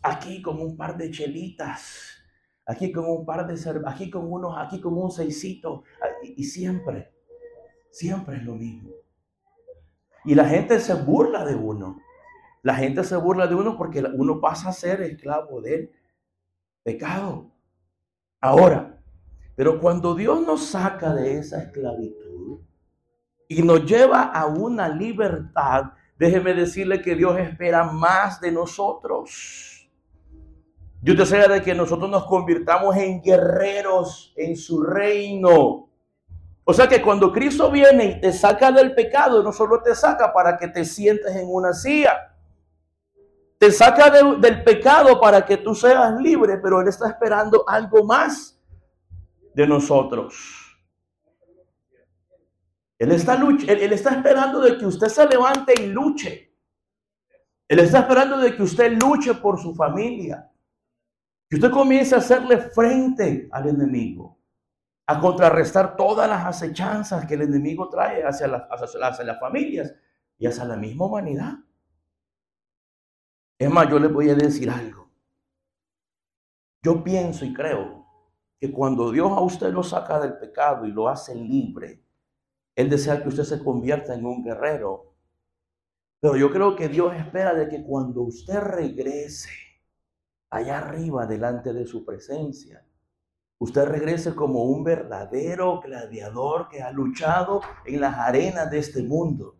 Aquí 0.01 0.41
con 0.41 0.61
un 0.61 0.77
par 0.77 0.97
de 0.97 1.11
chelitas, 1.11 2.23
aquí 2.65 2.89
con 2.89 3.05
un 3.05 3.25
par 3.25 3.45
de 3.45 3.57
cervezas, 3.57 3.93
aquí 3.93 4.09
con 4.09 4.31
unos, 4.31 4.55
aquí 4.57 4.79
con 4.79 4.97
un 4.97 5.11
seisito, 5.11 5.83
y 6.23 6.45
siempre, 6.45 7.13
siempre 7.91 8.37
es 8.37 8.43
lo 8.43 8.55
mismo. 8.55 8.91
Y 10.23 10.35
la 10.35 10.45
gente 10.45 10.79
se 10.79 10.93
burla 10.93 11.43
de 11.43 11.55
uno. 11.55 11.99
La 12.63 12.75
gente 12.75 13.03
se 13.03 13.17
burla 13.17 13.45
de 13.47 13.55
uno 13.55 13.77
porque 13.77 14.01
uno 14.01 14.39
pasa 14.39 14.69
a 14.69 14.73
ser 14.73 15.01
esclavo 15.01 15.61
del 15.61 15.91
pecado. 16.81 17.51
Ahora, 18.39 19.03
pero 19.55 19.81
cuando 19.81 20.15
Dios 20.15 20.41
nos 20.45 20.65
saca 20.67 21.13
de 21.13 21.39
esa 21.39 21.61
esclavitud 21.61 22.61
y 23.49 23.63
nos 23.63 23.85
lleva 23.85 24.23
a 24.23 24.45
una 24.45 24.87
libertad, 24.87 25.91
déjeme 26.21 26.53
decirle 26.53 27.01
que 27.01 27.15
Dios 27.15 27.35
espera 27.39 27.83
más 27.83 28.39
de 28.39 28.51
nosotros. 28.51 29.89
Dios 31.01 31.17
desea 31.17 31.47
de 31.47 31.63
que 31.63 31.73
nosotros 31.73 32.11
nos 32.11 32.25
convirtamos 32.25 32.95
en 32.95 33.23
guerreros 33.23 34.31
en 34.37 34.55
su 34.55 34.83
reino. 34.83 35.89
O 36.63 36.73
sea 36.75 36.87
que 36.87 37.01
cuando 37.01 37.31
Cristo 37.31 37.71
viene 37.71 38.05
y 38.05 38.21
te 38.21 38.31
saca 38.31 38.71
del 38.71 38.93
pecado, 38.93 39.41
no 39.41 39.51
solo 39.51 39.81
te 39.81 39.95
saca 39.95 40.31
para 40.31 40.59
que 40.59 40.67
te 40.67 40.85
sientes 40.85 41.35
en 41.35 41.47
una 41.51 41.73
silla, 41.73 42.35
te 43.57 43.71
saca 43.71 44.11
del 44.11 44.63
pecado 44.63 45.19
para 45.19 45.43
que 45.43 45.57
tú 45.57 45.73
seas 45.73 46.21
libre, 46.21 46.59
pero 46.59 46.81
Él 46.81 46.87
está 46.87 47.07
esperando 47.09 47.63
algo 47.67 48.03
más 48.03 48.61
de 49.55 49.65
nosotros. 49.65 50.60
Él 53.01 53.11
está, 53.13 53.33
él, 53.33 53.93
está 53.93 54.11
esperando 54.11 54.61
de 54.61 54.77
que 54.77 54.85
usted 54.85 55.07
se 55.07 55.25
levante 55.25 55.73
y 55.81 55.87
luche. 55.87 56.55
Él 57.67 57.79
está 57.79 58.01
esperando 58.01 58.37
de 58.37 58.55
que 58.55 58.61
usted 58.61 58.95
luche 59.01 59.33
por 59.33 59.59
su 59.59 59.73
familia. 59.73 60.47
Que 61.49 61.55
usted 61.55 61.71
comience 61.71 62.13
a 62.13 62.19
hacerle 62.19 62.59
frente 62.59 63.49
al 63.51 63.69
enemigo. 63.69 64.37
A 65.07 65.19
contrarrestar 65.19 65.95
todas 65.95 66.29
las 66.29 66.45
acechanzas 66.45 67.25
que 67.25 67.33
el 67.33 67.41
enemigo 67.41 67.89
trae 67.89 68.23
hacia, 68.23 68.67
hacia 68.69 69.25
las 69.25 69.39
familias 69.39 69.95
y 70.37 70.45
hacia 70.45 70.65
la 70.65 70.75
misma 70.77 71.07
humanidad. 71.07 71.53
Es 73.57 73.69
más, 73.71 73.89
yo 73.89 73.97
le 73.97 74.09
voy 74.09 74.29
a 74.29 74.35
decir 74.35 74.69
algo. 74.69 75.09
Yo 76.83 77.03
pienso 77.03 77.45
y 77.45 77.51
creo 77.55 78.05
que 78.59 78.71
cuando 78.71 79.11
Dios 79.11 79.31
a 79.31 79.41
usted 79.41 79.73
lo 79.73 79.81
saca 79.81 80.19
del 80.19 80.37
pecado 80.37 80.85
y 80.85 80.91
lo 80.91 81.09
hace 81.09 81.33
libre, 81.33 82.05
Él 82.75 82.89
desea 82.89 83.21
que 83.21 83.29
usted 83.29 83.43
se 83.43 83.63
convierta 83.63 84.13
en 84.13 84.25
un 84.25 84.43
guerrero. 84.43 85.15
Pero 86.19 86.35
yo 86.35 86.51
creo 86.51 86.75
que 86.75 86.87
Dios 86.87 87.13
espera 87.15 87.53
de 87.53 87.67
que 87.67 87.83
cuando 87.83 88.21
usted 88.21 88.59
regrese 88.59 89.49
allá 90.49 90.79
arriba 90.79 91.25
delante 91.25 91.73
de 91.73 91.85
su 91.85 92.05
presencia, 92.05 92.85
usted 93.57 93.85
regrese 93.85 94.35
como 94.35 94.63
un 94.65 94.83
verdadero 94.83 95.81
gladiador 95.81 96.69
que 96.69 96.81
ha 96.81 96.91
luchado 96.91 97.61
en 97.85 98.01
las 98.01 98.17
arenas 98.17 98.69
de 98.69 98.79
este 98.79 99.03
mundo. 99.03 99.57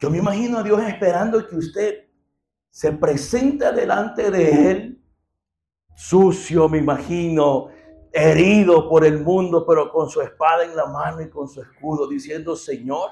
Yo 0.00 0.10
me 0.10 0.18
imagino 0.18 0.58
a 0.58 0.62
Dios 0.62 0.82
esperando 0.82 1.46
que 1.46 1.56
usted 1.56 2.08
se 2.70 2.92
presente 2.92 3.72
delante 3.72 4.30
de 4.30 4.70
Él 4.70 5.04
sucio, 5.94 6.68
me 6.68 6.78
imagino, 6.78 7.68
herido 8.14 8.88
por 8.88 9.04
el 9.04 9.20
mundo, 9.20 9.66
pero 9.66 9.90
con 9.90 10.08
su 10.08 10.20
espada 10.20 10.64
en 10.64 10.76
la 10.76 10.86
mano 10.86 11.20
y 11.20 11.28
con 11.28 11.48
su 11.48 11.60
escudo, 11.60 12.08
diciendo, 12.08 12.54
Señor, 12.54 13.10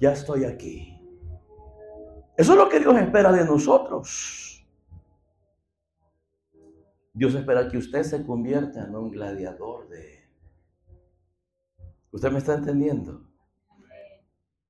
ya 0.00 0.12
estoy 0.12 0.44
aquí. 0.44 1.00
Eso 2.36 2.52
es 2.52 2.58
lo 2.58 2.68
que 2.68 2.80
Dios 2.80 2.96
espera 2.96 3.32
de 3.32 3.44
nosotros. 3.44 4.66
Dios 7.12 7.34
espera 7.34 7.68
que 7.68 7.78
usted 7.78 8.02
se 8.02 8.24
convierta 8.26 8.84
en 8.84 8.94
un 8.94 9.10
gladiador 9.10 9.88
de... 9.88 10.28
¿Usted 12.10 12.32
me 12.32 12.38
está 12.38 12.54
entendiendo? 12.54 13.24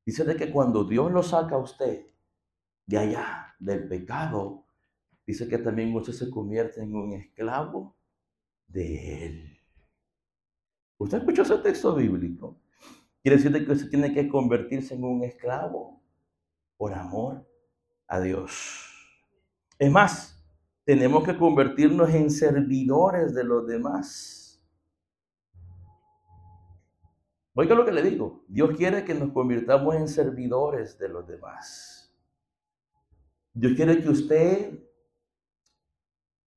Dice 0.05 0.25
de 0.25 0.37
que 0.37 0.51
cuando 0.51 0.85
Dios 0.85 1.11
lo 1.11 1.23
saca 1.23 1.55
a 1.55 1.59
usted 1.59 2.07
de 2.87 2.99
allá, 2.99 3.55
del 3.59 3.89
pecado, 3.89 4.67
Dice 5.31 5.47
que 5.47 5.59
también 5.59 5.95
usted 5.95 6.13
se 6.13 6.29
convierte 6.29 6.83
en 6.83 6.93
un 6.93 7.13
esclavo 7.13 7.97
de 8.73 9.27
Él. 9.27 9.59
¿Usted 10.99 11.19
escuchó 11.19 11.43
ese 11.43 11.59
texto 11.59 11.95
bíblico? 11.95 12.61
Quiere 13.23 13.37
decir 13.37 13.53
que 13.67 13.73
usted 13.73 13.91
tiene 13.91 14.13
que 14.13 14.29
convertirse 14.29 14.95
en 14.95 15.05
un 15.05 15.25
esclavo 15.25 16.03
por 16.77 16.95
amor 16.95 17.47
a 18.07 18.21
Dios. 18.21 18.87
Es 19.79 19.91
más, 19.91 20.43
tenemos 20.85 21.25
que 21.25 21.37
convertirnos 21.37 22.11
en 22.11 22.31
servidores 22.31 23.35
de 23.35 23.45
los 23.45 23.67
demás. 23.67 24.63
Oiga 27.55 27.75
lo 27.75 27.85
que 27.85 27.93
le 27.93 28.03
digo, 28.03 28.45
Dios 28.49 28.77
quiere 28.77 29.05
que 29.05 29.15
nos 29.15 29.33
convirtamos 29.33 29.95
en 29.97 30.09
servidores 30.09 30.99
de 30.99 31.09
los 31.09 31.27
demás. 31.27 32.15
Dios 33.53 33.75
quiere 33.75 34.01
que 34.01 34.09
usted 34.09 34.79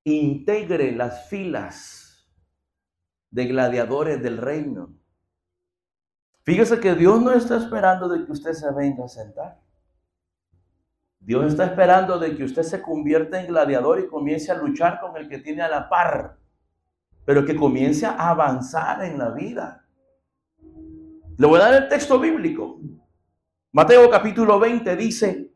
integre 0.04 0.92
las 0.92 1.28
filas 1.30 2.03
de 3.34 3.48
gladiadores 3.48 4.22
del 4.22 4.38
reino. 4.38 4.94
Fíjese 6.44 6.80
que 6.80 6.94
Dios 6.94 7.20
no 7.20 7.32
está 7.32 7.58
esperando 7.58 8.08
de 8.08 8.24
que 8.26 8.32
usted 8.32 8.54
se 8.54 8.72
venga 8.72 9.06
a 9.06 9.08
sentar. 9.08 9.60
Dios 11.20 11.48
está 11.48 11.66
esperando 11.66 12.20
de 12.20 12.36
que 12.36 12.44
usted 12.44 12.62
se 12.62 12.80
convierta 12.80 13.42
en 13.42 13.48
gladiador 13.48 14.00
y 14.00 14.08
comience 14.08 14.52
a 14.52 14.56
luchar 14.56 15.00
con 15.00 15.18
el 15.18 15.28
que 15.28 15.40
tiene 15.40 15.64
a 15.64 15.68
la 15.68 15.90
par, 15.90 16.38
pero 17.26 17.44
que 17.44 17.56
comience 17.56 18.06
a 18.06 18.30
avanzar 18.30 19.04
en 19.04 19.18
la 19.18 19.30
vida. 19.32 19.84
Le 21.38 21.48
voy 21.48 21.60
a 21.60 21.64
dar 21.64 21.74
el 21.74 21.90
texto 21.90 22.20
bíblico. 22.20 22.80
Mateo 23.72 24.12
capítulo 24.12 24.60
20 24.60 24.96
dice, 24.96 25.52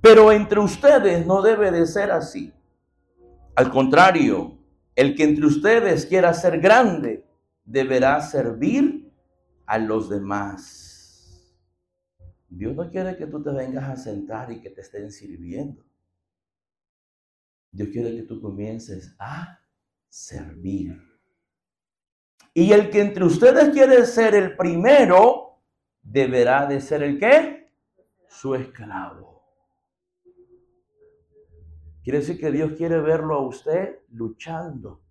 pero 0.00 0.30
entre 0.30 0.60
ustedes 0.60 1.26
no 1.26 1.42
debe 1.42 1.72
de 1.72 1.84
ser 1.84 2.12
así. 2.12 2.52
Al 3.56 3.70
contrario, 3.70 4.57
el 4.98 5.14
que 5.14 5.22
entre 5.22 5.46
ustedes 5.46 6.06
quiera 6.06 6.34
ser 6.34 6.58
grande 6.58 7.24
deberá 7.64 8.20
servir 8.20 9.08
a 9.64 9.78
los 9.78 10.10
demás. 10.10 11.56
Dios 12.48 12.74
no 12.74 12.90
quiere 12.90 13.16
que 13.16 13.28
tú 13.28 13.40
te 13.40 13.52
vengas 13.52 13.88
a 13.88 13.94
sentar 13.94 14.50
y 14.50 14.60
que 14.60 14.70
te 14.70 14.80
estén 14.80 15.12
sirviendo. 15.12 15.84
Dios 17.70 17.90
quiere 17.90 18.16
que 18.16 18.24
tú 18.24 18.40
comiences 18.40 19.14
a 19.20 19.60
servir. 20.08 21.00
Y 22.52 22.72
el 22.72 22.90
que 22.90 23.00
entre 23.00 23.24
ustedes 23.24 23.68
quiere 23.68 24.04
ser 24.04 24.34
el 24.34 24.56
primero, 24.56 25.60
deberá 26.02 26.66
de 26.66 26.80
ser 26.80 27.04
el 27.04 27.20
qué? 27.20 27.70
Su 28.26 28.56
esclavo. 28.56 29.37
Quiere 32.08 32.20
decir 32.20 32.40
que 32.40 32.50
Dios 32.50 32.72
quiere 32.72 33.02
verlo 33.02 33.34
a 33.34 33.46
usted 33.46 33.98
luchando 34.12 35.02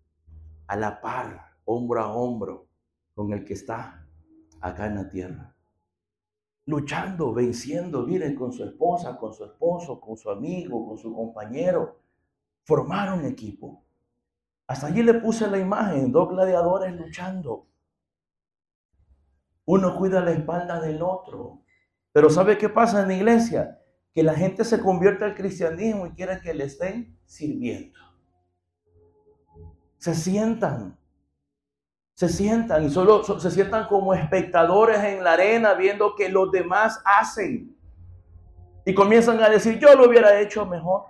a 0.66 0.76
la 0.76 1.00
par, 1.00 1.60
hombro 1.66 2.02
a 2.02 2.12
hombro, 2.12 2.70
con 3.14 3.32
el 3.34 3.46
que 3.46 3.54
está 3.54 4.04
acá 4.62 4.88
en 4.88 4.96
la 4.96 5.08
tierra 5.08 5.56
luchando, 6.66 7.34
venciendo, 7.34 8.02
miren, 8.02 8.34
con 8.34 8.52
su 8.52 8.64
esposa, 8.64 9.16
con 9.16 9.32
su 9.32 9.46
esposo, 9.46 10.02
con 10.02 10.18
su 10.18 10.32
amigo, 10.32 10.88
con 10.88 10.98
su 10.98 11.14
compañero. 11.14 12.00
Formaron 12.64 13.26
equipo. 13.26 13.84
Hasta 14.66 14.88
allí 14.88 15.04
le 15.04 15.14
puse 15.14 15.48
la 15.48 15.60
imagen, 15.60 16.12
dos 16.12 16.30
gladiadores 16.30 16.94
luchando. 16.96 17.68
Uno 19.66 19.96
cuida 19.96 20.20
la 20.20 20.32
espalda 20.32 20.82
del 20.82 21.04
otro. 21.04 21.62
Pero 22.12 22.32
¿sabe 22.32 22.58
qué 22.58 22.70
pasa 22.70 23.04
en 23.04 23.10
la 23.10 23.14
iglesia? 23.14 23.82
Que 24.18 24.24
la 24.24 24.34
gente 24.34 24.66
se 24.66 24.82
convierte 24.82 25.26
al 25.26 25.36
cristianismo 25.36 26.08
y 26.08 26.16
quiere 26.16 26.42
que 26.42 26.52
le 26.52 26.64
estén 26.64 27.16
sirviendo. 27.28 28.00
Se 30.00 30.16
sientan 30.16 30.98
se 32.18 32.30
sientan 32.30 32.84
y 32.84 32.90
solo 32.90 33.24
se 33.24 33.52
sientan 33.52 33.86
como 33.88 34.12
espectadores 34.12 35.04
en 35.04 35.24
la 35.24 35.34
arena 35.34 35.76
viendo 35.76 36.16
que 36.16 36.30
los 36.30 36.52
demás 36.52 37.00
hacen. 37.06 37.78
Y 38.84 38.96
comienzan 38.96 39.40
a 39.40 39.50
decir, 39.50 39.78
yo 39.78 39.94
lo 39.94 40.10
hubiera 40.10 40.40
hecho 40.40 40.66
mejor. 40.66 41.04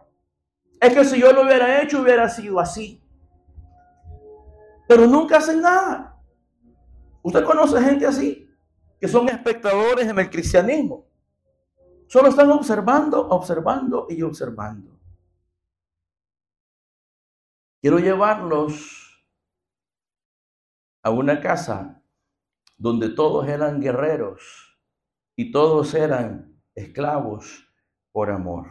Es 0.82 0.94
que 0.94 1.06
si 1.06 1.18
yo 1.18 1.32
lo 1.32 1.44
hubiera 1.44 1.82
hecho 1.82 2.02
hubiera 2.02 2.28
sido 2.28 2.60
así. 2.60 3.02
Pero 4.86 5.08
nunca 5.08 5.38
hacen 5.38 5.62
nada. 5.62 6.22
Usted 7.22 7.42
conoce 7.46 7.82
gente 7.82 8.06
así, 8.06 8.46
que 9.00 9.08
son 9.08 9.30
espectadores 9.30 10.08
en 10.08 10.20
el 10.20 10.30
cristianismo. 10.30 11.07
Solo 12.08 12.30
están 12.30 12.50
observando, 12.52 13.28
observando 13.28 14.08
y 14.10 14.22
observando. 14.22 14.98
Quiero 17.82 18.00
llevarlos 18.00 19.26
a 21.04 21.10
una 21.10 21.40
casa 21.42 22.02
donde 22.78 23.10
todos 23.10 23.48
eran 23.48 23.82
guerreros 23.82 24.80
y 25.36 25.52
todos 25.52 25.94
eran 25.94 26.60
esclavos 26.76 27.68
por 28.12 28.32
amor. 28.32 28.68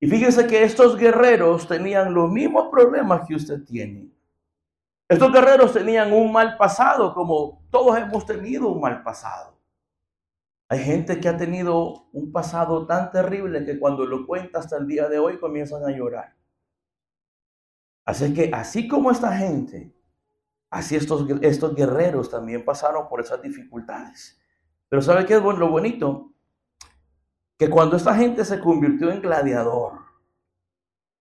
Y 0.00 0.08
fíjese 0.08 0.46
que 0.46 0.62
estos 0.62 0.96
guerreros 0.96 1.68
tenían 1.68 2.14
los 2.14 2.30
mismos 2.30 2.68
problemas 2.70 3.26
que 3.28 3.34
usted 3.34 3.64
tiene. 3.64 4.10
Estos 5.08 5.30
guerreros 5.30 5.72
tenían 5.72 6.12
un 6.12 6.32
mal 6.32 6.56
pasado, 6.56 7.12
como 7.12 7.66
todos 7.70 7.98
hemos 7.98 8.24
tenido 8.24 8.68
un 8.68 8.80
mal 8.80 9.02
pasado. 9.02 9.59
Hay 10.70 10.78
gente 10.78 11.20
que 11.20 11.28
ha 11.28 11.36
tenido 11.36 12.08
un 12.12 12.32
pasado 12.32 12.86
tan 12.86 13.10
terrible 13.10 13.66
que 13.66 13.78
cuando 13.78 14.06
lo 14.06 14.26
cuenta 14.26 14.60
hasta 14.60 14.78
el 14.78 14.86
día 14.86 15.08
de 15.08 15.18
hoy 15.18 15.38
comienzan 15.38 15.84
a 15.84 15.94
llorar. 15.94 16.34
Así 18.06 18.32
que 18.32 18.50
así 18.54 18.88
como 18.88 19.10
esta 19.10 19.36
gente 19.36 19.94
Así 20.70 20.94
estos, 20.94 21.28
estos 21.42 21.74
guerreros 21.74 22.30
también 22.30 22.64
pasaron 22.64 23.08
por 23.08 23.20
esas 23.20 23.42
dificultades. 23.42 24.40
Pero 24.88 25.02
¿sabe 25.02 25.26
qué 25.26 25.34
es 25.34 25.42
lo 25.42 25.68
bonito? 25.68 26.32
Que 27.58 27.68
cuando 27.68 27.96
esta 27.96 28.14
gente 28.14 28.44
se 28.44 28.60
convirtió 28.60 29.10
en 29.10 29.20
gladiador, 29.20 29.98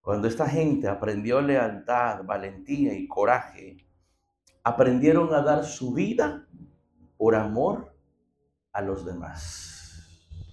cuando 0.01 0.27
esta 0.27 0.47
gente 0.47 0.88
aprendió 0.88 1.41
lealtad, 1.41 2.23
valentía 2.23 2.93
y 2.93 3.07
coraje, 3.07 3.77
aprendieron 4.63 5.33
a 5.33 5.41
dar 5.41 5.65
su 5.65 5.93
vida 5.93 6.47
por 7.17 7.35
amor 7.35 7.88
a 8.73 8.82
los 8.82 9.05
demás. 9.05 9.69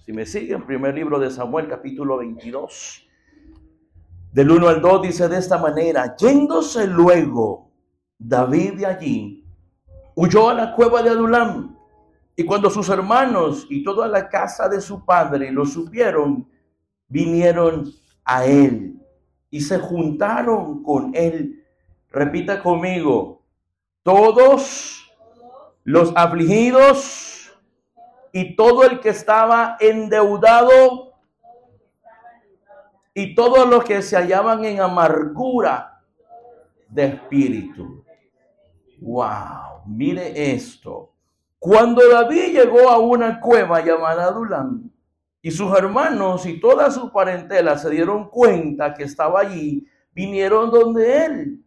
Si 0.05 0.13
me 0.13 0.25
siguen, 0.25 0.65
primer 0.65 0.95
libro 0.95 1.19
de 1.19 1.29
Samuel, 1.29 1.67
capítulo 1.67 2.17
22, 2.17 3.07
del 4.31 4.51
1 4.51 4.67
al 4.67 4.81
2, 4.81 5.01
dice 5.01 5.27
de 5.27 5.37
esta 5.37 5.57
manera, 5.57 6.15
yéndose 6.15 6.87
luego 6.87 7.71
David 8.17 8.73
de 8.79 8.85
allí 8.85 9.47
huyó 10.15 10.49
a 10.49 10.53
la 10.53 10.73
cueva 10.73 11.03
de 11.03 11.09
Adulam. 11.09 11.75
Y 12.35 12.45
cuando 12.45 12.69
sus 12.69 12.89
hermanos 12.89 13.67
y 13.69 13.83
toda 13.83 14.07
la 14.07 14.29
casa 14.29 14.69
de 14.69 14.79
su 14.81 15.03
padre 15.05 15.51
lo 15.51 15.65
supieron, 15.65 16.47
vinieron 17.07 17.91
a 18.23 18.45
él 18.45 18.99
y 19.49 19.61
se 19.61 19.79
juntaron 19.79 20.83
con 20.83 21.11
él. 21.15 21.65
Repita 22.09 22.61
conmigo, 22.61 23.43
todos 24.03 25.11
los 25.83 26.11
afligidos 26.15 27.36
y 28.39 28.55
todo 28.55 28.83
el 28.83 28.99
que 28.99 29.09
estaba 29.09 29.77
endeudado 29.79 31.15
y 33.15 33.33
todos 33.33 33.67
los 33.67 33.83
que 33.83 34.03
se 34.03 34.15
hallaban 34.15 34.63
en 34.63 34.79
amargura 34.79 36.03
de 36.87 37.05
espíritu. 37.05 38.05
Wow, 39.01 39.81
mire 39.87 40.53
esto. 40.53 41.13
Cuando 41.57 42.07
David 42.07 42.53
llegó 42.53 42.91
a 42.91 42.99
una 42.99 43.39
cueva 43.39 43.83
llamada 43.83 44.25
Adulam 44.25 44.87
y 45.41 45.49
sus 45.49 45.75
hermanos 45.75 46.45
y 46.45 46.59
toda 46.59 46.91
su 46.91 47.11
parentela 47.11 47.75
se 47.75 47.89
dieron 47.89 48.29
cuenta 48.29 48.93
que 48.93 49.05
estaba 49.05 49.39
allí, 49.39 49.87
vinieron 50.11 50.69
donde 50.69 51.25
él. 51.25 51.65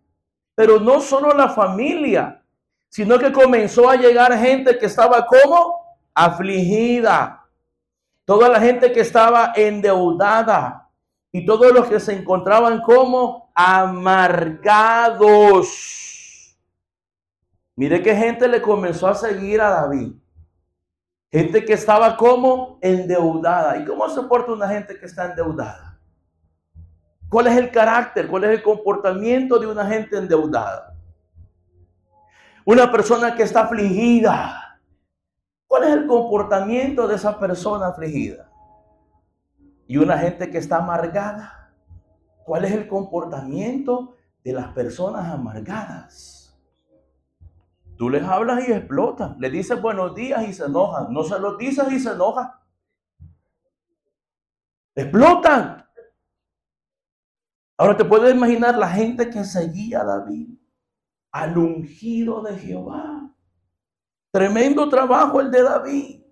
Pero 0.54 0.78
no 0.78 1.00
solo 1.00 1.34
la 1.34 1.48
familia, 1.48 2.44
sino 2.88 3.18
que 3.18 3.32
comenzó 3.32 3.90
a 3.90 3.96
llegar 3.96 4.38
gente 4.38 4.78
que 4.78 4.86
estaba 4.86 5.26
como 5.26 5.79
afligida. 6.14 7.46
Toda 8.24 8.48
la 8.48 8.60
gente 8.60 8.92
que 8.92 9.00
estaba 9.00 9.52
endeudada 9.56 10.88
y 11.32 11.44
todos 11.44 11.72
los 11.72 11.86
que 11.88 12.00
se 12.00 12.12
encontraban 12.12 12.80
como 12.82 13.50
amargados. 13.54 14.88
Mire 17.76 18.02
qué 18.02 18.14
gente 18.14 18.46
le 18.48 18.60
comenzó 18.60 19.08
a 19.08 19.14
seguir 19.14 19.60
a 19.60 19.70
David. 19.70 20.12
Gente 21.32 21.64
que 21.64 21.72
estaba 21.74 22.16
como 22.16 22.78
endeudada. 22.82 23.78
¿Y 23.78 23.84
cómo 23.84 24.08
se 24.08 24.22
porta 24.22 24.52
una 24.52 24.68
gente 24.68 24.98
que 24.98 25.06
está 25.06 25.26
endeudada? 25.26 25.98
¿Cuál 27.28 27.46
es 27.46 27.56
el 27.56 27.70
carácter? 27.70 28.26
¿Cuál 28.26 28.44
es 28.44 28.50
el 28.50 28.62
comportamiento 28.62 29.58
de 29.58 29.68
una 29.68 29.86
gente 29.86 30.16
endeudada? 30.16 30.94
Una 32.64 32.90
persona 32.90 33.34
que 33.34 33.44
está 33.44 33.62
afligida. 33.62 34.69
¿Cuál 35.70 35.84
es 35.84 35.90
el 35.90 36.08
comportamiento 36.08 37.06
de 37.06 37.14
esa 37.14 37.38
persona 37.38 37.86
afligida? 37.86 38.50
Y 39.86 39.98
una 39.98 40.18
gente 40.18 40.50
que 40.50 40.58
está 40.58 40.78
amargada. 40.78 41.72
¿Cuál 42.44 42.64
es 42.64 42.72
el 42.72 42.88
comportamiento 42.88 44.16
de 44.42 44.52
las 44.52 44.72
personas 44.72 45.32
amargadas. 45.32 46.58
Tú 47.96 48.08
les 48.08 48.22
hablas 48.22 48.66
y 48.66 48.72
explotan. 48.72 49.36
Le 49.38 49.50
dices 49.50 49.80
buenos 49.80 50.14
días 50.14 50.48
y 50.48 50.52
se 50.52 50.64
enojan. 50.64 51.12
No 51.12 51.22
se 51.22 51.38
los 51.38 51.58
dices 51.58 51.84
y 51.92 52.00
se 52.00 52.12
enojan. 52.12 52.50
Explotan. 54.94 55.86
Ahora 57.76 57.96
te 57.96 58.04
puedes 58.04 58.34
imaginar 58.34 58.76
la 58.76 58.88
gente 58.88 59.30
que 59.30 59.44
seguía 59.44 60.00
a 60.00 60.04
David, 60.04 60.50
al 61.30 61.56
ungido 61.56 62.42
de 62.42 62.56
Jehová. 62.56 63.34
Tremendo 64.30 64.88
trabajo 64.88 65.40
el 65.40 65.50
de 65.50 65.62
David. 65.62 66.22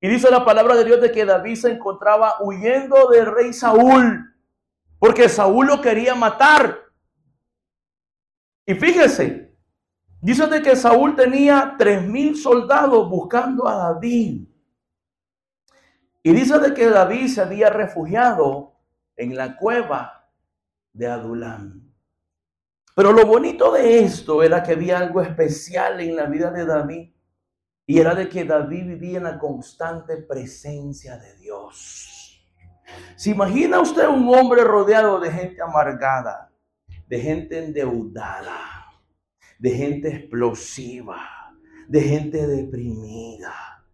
Y 0.00 0.08
dice 0.08 0.30
la 0.30 0.44
palabra 0.44 0.76
de 0.76 0.84
Dios 0.84 1.00
de 1.00 1.10
que 1.10 1.24
David 1.24 1.56
se 1.56 1.72
encontraba 1.72 2.42
huyendo 2.42 3.08
del 3.08 3.26
rey 3.26 3.52
Saúl, 3.52 4.34
porque 4.98 5.28
Saúl 5.28 5.66
lo 5.66 5.80
quería 5.80 6.14
matar. 6.14 6.78
Y 8.66 8.74
fíjese, 8.74 9.56
dice 10.20 10.46
de 10.46 10.60
que 10.60 10.76
Saúl 10.76 11.16
tenía 11.16 11.74
tres 11.78 12.02
mil 12.02 12.36
soldados 12.36 13.08
buscando 13.08 13.66
a 13.66 13.92
David. 13.92 14.46
Y 16.22 16.32
dice 16.32 16.58
de 16.58 16.74
que 16.74 16.90
David 16.90 17.28
se 17.28 17.40
había 17.40 17.70
refugiado 17.70 18.74
en 19.16 19.36
la 19.36 19.56
cueva 19.56 20.28
de 20.92 21.06
Adulam. 21.06 21.86
Pero 22.96 23.12
lo 23.12 23.26
bonito 23.26 23.72
de 23.72 23.98
esto 23.98 24.42
era 24.42 24.62
que 24.62 24.72
había 24.72 24.98
algo 24.98 25.20
especial 25.20 26.00
en 26.00 26.16
la 26.16 26.24
vida 26.24 26.50
de 26.50 26.64
David 26.64 27.10
y 27.86 27.98
era 27.98 28.14
de 28.14 28.26
que 28.26 28.46
David 28.46 28.86
vivía 28.86 29.18
en 29.18 29.24
la 29.24 29.38
constante 29.38 30.16
presencia 30.16 31.18
de 31.18 31.36
Dios. 31.36 32.42
¿Se 33.16 33.32
imagina 33.32 33.80
usted 33.80 34.08
un 34.08 34.34
hombre 34.34 34.64
rodeado 34.64 35.20
de 35.20 35.30
gente 35.30 35.60
amargada, 35.60 36.50
de 37.06 37.20
gente 37.20 37.62
endeudada, 37.62 38.86
de 39.58 39.70
gente 39.72 40.08
explosiva, 40.08 41.20
de 41.88 42.00
gente 42.00 42.46
deprimida? 42.46 43.84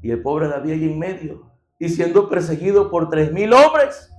Y 0.00 0.10
el 0.10 0.22
pobre 0.22 0.48
David 0.48 0.72
ahí 0.72 0.84
en 0.84 0.98
medio, 0.98 1.52
y 1.78 1.90
siendo 1.90 2.30
perseguido 2.30 2.90
por 2.90 3.10
tres 3.10 3.30
mil 3.30 3.52
hombres. 3.52 4.10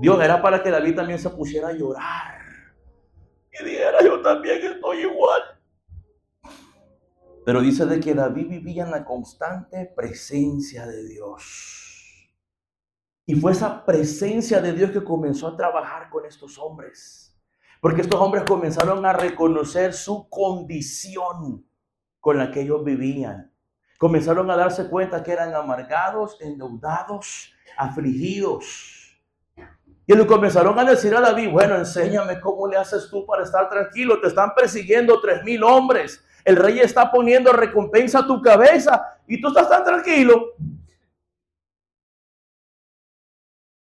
Dios 0.00 0.20
era 0.20 0.42
para 0.42 0.60
que 0.60 0.72
David 0.72 0.96
también 0.96 1.20
se 1.20 1.30
pusiera 1.30 1.68
a 1.68 1.72
llorar. 1.72 2.33
Y 3.58 3.64
dijera, 3.64 4.02
yo 4.02 4.20
también 4.20 4.64
estoy 4.64 5.02
igual. 5.02 5.42
Pero 7.44 7.60
dice 7.60 7.84
de 7.86 8.00
que 8.00 8.14
David 8.14 8.48
vivía 8.48 8.84
en 8.84 8.90
la 8.90 9.04
constante 9.04 9.92
presencia 9.94 10.86
de 10.86 11.04
Dios. 11.04 12.30
Y 13.26 13.34
fue 13.34 13.52
esa 13.52 13.84
presencia 13.84 14.60
de 14.60 14.72
Dios 14.72 14.90
que 14.90 15.04
comenzó 15.04 15.48
a 15.48 15.56
trabajar 15.56 16.10
con 16.10 16.26
estos 16.26 16.58
hombres. 16.58 17.38
Porque 17.80 18.00
estos 18.00 18.20
hombres 18.20 18.44
comenzaron 18.44 19.04
a 19.04 19.12
reconocer 19.12 19.92
su 19.92 20.28
condición 20.28 21.66
con 22.18 22.38
la 22.38 22.50
que 22.50 22.62
ellos 22.62 22.82
vivían. 22.82 23.52
Comenzaron 23.98 24.50
a 24.50 24.56
darse 24.56 24.88
cuenta 24.88 25.22
que 25.22 25.32
eran 25.32 25.54
amargados, 25.54 26.38
endeudados, 26.40 27.52
afligidos. 27.76 29.03
Y 30.06 30.14
le 30.14 30.26
comenzaron 30.26 30.78
a 30.78 30.84
decir 30.84 31.14
a 31.14 31.20
David, 31.20 31.50
bueno, 31.50 31.76
enséñame 31.76 32.40
cómo 32.40 32.68
le 32.68 32.76
haces 32.76 33.08
tú 33.10 33.24
para 33.24 33.42
estar 33.42 33.68
tranquilo. 33.70 34.20
Te 34.20 34.28
están 34.28 34.54
persiguiendo 34.54 35.20
tres 35.20 35.42
mil 35.44 35.62
hombres. 35.62 36.22
El 36.44 36.56
rey 36.56 36.80
está 36.80 37.10
poniendo 37.10 37.52
recompensa 37.52 38.18
a 38.18 38.26
tu 38.26 38.42
cabeza 38.42 39.18
y 39.26 39.40
tú 39.40 39.48
estás 39.48 39.68
tan 39.68 39.82
tranquilo. 39.82 40.52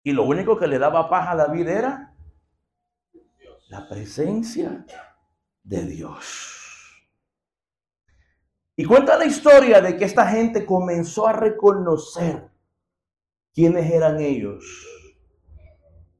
Y 0.04 0.12
lo 0.12 0.24
único 0.24 0.58
que 0.58 0.68
le 0.68 0.80
daba 0.80 1.10
paz 1.10 1.30
a 1.30 1.36
David 1.36 1.68
era 1.68 2.16
la 3.68 3.88
presencia 3.88 4.86
de 5.64 5.84
Dios. 5.84 6.58
Y 8.76 8.86
cuenta 8.86 9.18
la 9.18 9.26
historia 9.26 9.82
de 9.82 9.98
que 9.98 10.06
esta 10.06 10.28
gente 10.28 10.66
comenzó 10.66 11.28
a 11.28 11.34
reconocer 11.34 12.50
quiénes 13.54 13.92
eran 13.92 14.20
ellos. 14.20 14.97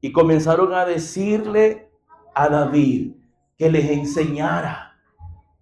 Y 0.00 0.12
comenzaron 0.12 0.74
a 0.74 0.84
decirle 0.84 1.90
a 2.34 2.48
David 2.48 3.14
que 3.56 3.70
les 3.70 3.90
enseñara 3.90 4.88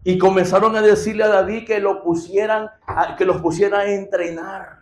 y 0.09 0.19
comenzaron 0.19 0.77
a 0.77 0.83
decirle 0.83 1.25
a 1.25 1.29
David 1.29 1.67
que 1.67 1.81
lo 1.81 2.01
pusieran, 2.01 2.71
que 3.19 3.25
los 3.25 3.41
pusiera 3.43 3.81
a 3.81 3.91
entrenar. 3.91 4.79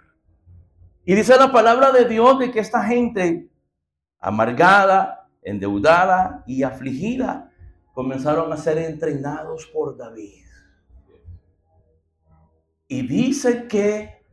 Y 1.07 1.15
dice 1.15 1.39
la 1.39 1.51
palabra 1.51 1.93
de 1.93 2.05
Dios 2.05 2.39
de 2.39 2.51
que 2.51 2.61
esta 2.61 2.85
gente 2.85 3.49
amargada, 4.19 5.31
endeudada 5.41 6.45
y 6.47 6.63
afligida 6.63 7.51
comenzaron 7.95 8.53
a 8.53 8.59
ser 8.59 8.77
entrenados 8.77 9.67
por 9.73 9.97
David. 9.97 10.45
Y 12.87 13.07
dice 13.07 13.67
que 13.67 14.27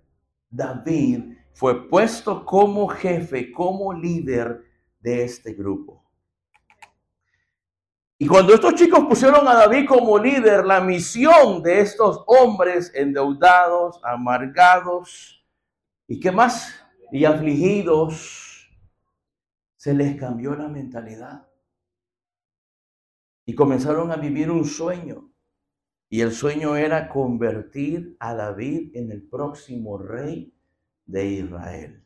David 0.50 1.38
fue 1.54 1.88
puesto 1.88 2.44
como 2.44 2.90
jefe, 2.90 3.54
como 3.54 3.94
líder 3.94 4.66
de 5.02 5.24
este 5.24 5.54
grupo. 5.54 6.04
Y 8.22 8.28
cuando 8.28 8.54
estos 8.54 8.76
chicos 8.76 9.04
pusieron 9.06 9.48
a 9.48 9.56
David 9.56 9.88
como 9.88 10.20
líder, 10.20 10.64
la 10.64 10.80
misión 10.80 11.64
de 11.64 11.82
estos 11.82 12.24
hombres 12.28 12.92
endeudados, 12.94 14.00
amargados 14.04 15.44
y 16.08 16.20
qué 16.20 16.32
más, 16.32 16.76
y 17.12 17.26
afligidos, 17.26 18.70
se 19.76 19.96
les 19.96 20.16
cambió 20.18 20.56
la 20.56 20.68
mentalidad. 20.68 21.48
Y 23.44 23.56
comenzaron 23.56 24.12
a 24.12 24.18
vivir 24.18 24.52
un 24.52 24.66
sueño. 24.66 25.34
Y 26.08 26.22
el 26.22 26.32
sueño 26.32 26.76
era 26.76 27.10
convertir 27.10 28.18
a 28.20 28.36
David 28.36 28.96
en 28.96 29.12
el 29.12 29.28
próximo 29.28 29.98
rey 29.98 30.54
de 31.08 31.26
Israel. 31.26 32.06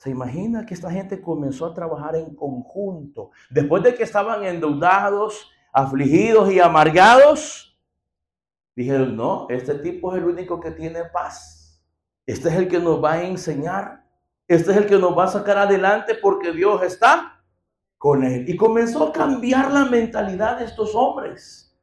¿Se 0.00 0.08
imagina 0.08 0.64
que 0.64 0.72
esta 0.72 0.90
gente 0.90 1.20
comenzó 1.20 1.66
a 1.66 1.74
trabajar 1.74 2.16
en 2.16 2.34
conjunto? 2.34 3.32
Después 3.50 3.82
de 3.82 3.94
que 3.94 4.02
estaban 4.02 4.42
endeudados, 4.44 5.50
afligidos 5.74 6.50
y 6.50 6.58
amargados, 6.58 7.78
dijeron, 8.74 9.14
no, 9.14 9.46
este 9.50 9.74
tipo 9.74 10.10
es 10.12 10.22
el 10.22 10.28
único 10.30 10.58
que 10.58 10.70
tiene 10.70 11.04
paz. 11.04 11.84
Este 12.24 12.48
es 12.48 12.54
el 12.54 12.66
que 12.66 12.78
nos 12.78 13.04
va 13.04 13.12
a 13.12 13.24
enseñar. 13.24 14.06
Este 14.48 14.70
es 14.70 14.78
el 14.78 14.86
que 14.86 14.96
nos 14.96 15.16
va 15.16 15.24
a 15.24 15.32
sacar 15.32 15.58
adelante 15.58 16.14
porque 16.14 16.52
Dios 16.52 16.82
está 16.82 17.44
con 17.98 18.24
él. 18.24 18.48
Y 18.48 18.56
comenzó 18.56 19.08
a 19.08 19.12
cambiar 19.12 19.70
la 19.70 19.84
mentalidad 19.84 20.60
de 20.60 20.64
estos 20.64 20.94
hombres. 20.94 21.78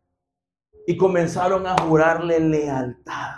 Y 0.88 0.98
comenzaron 0.98 1.68
a 1.68 1.80
jurarle 1.84 2.40
lealtad. 2.40 3.36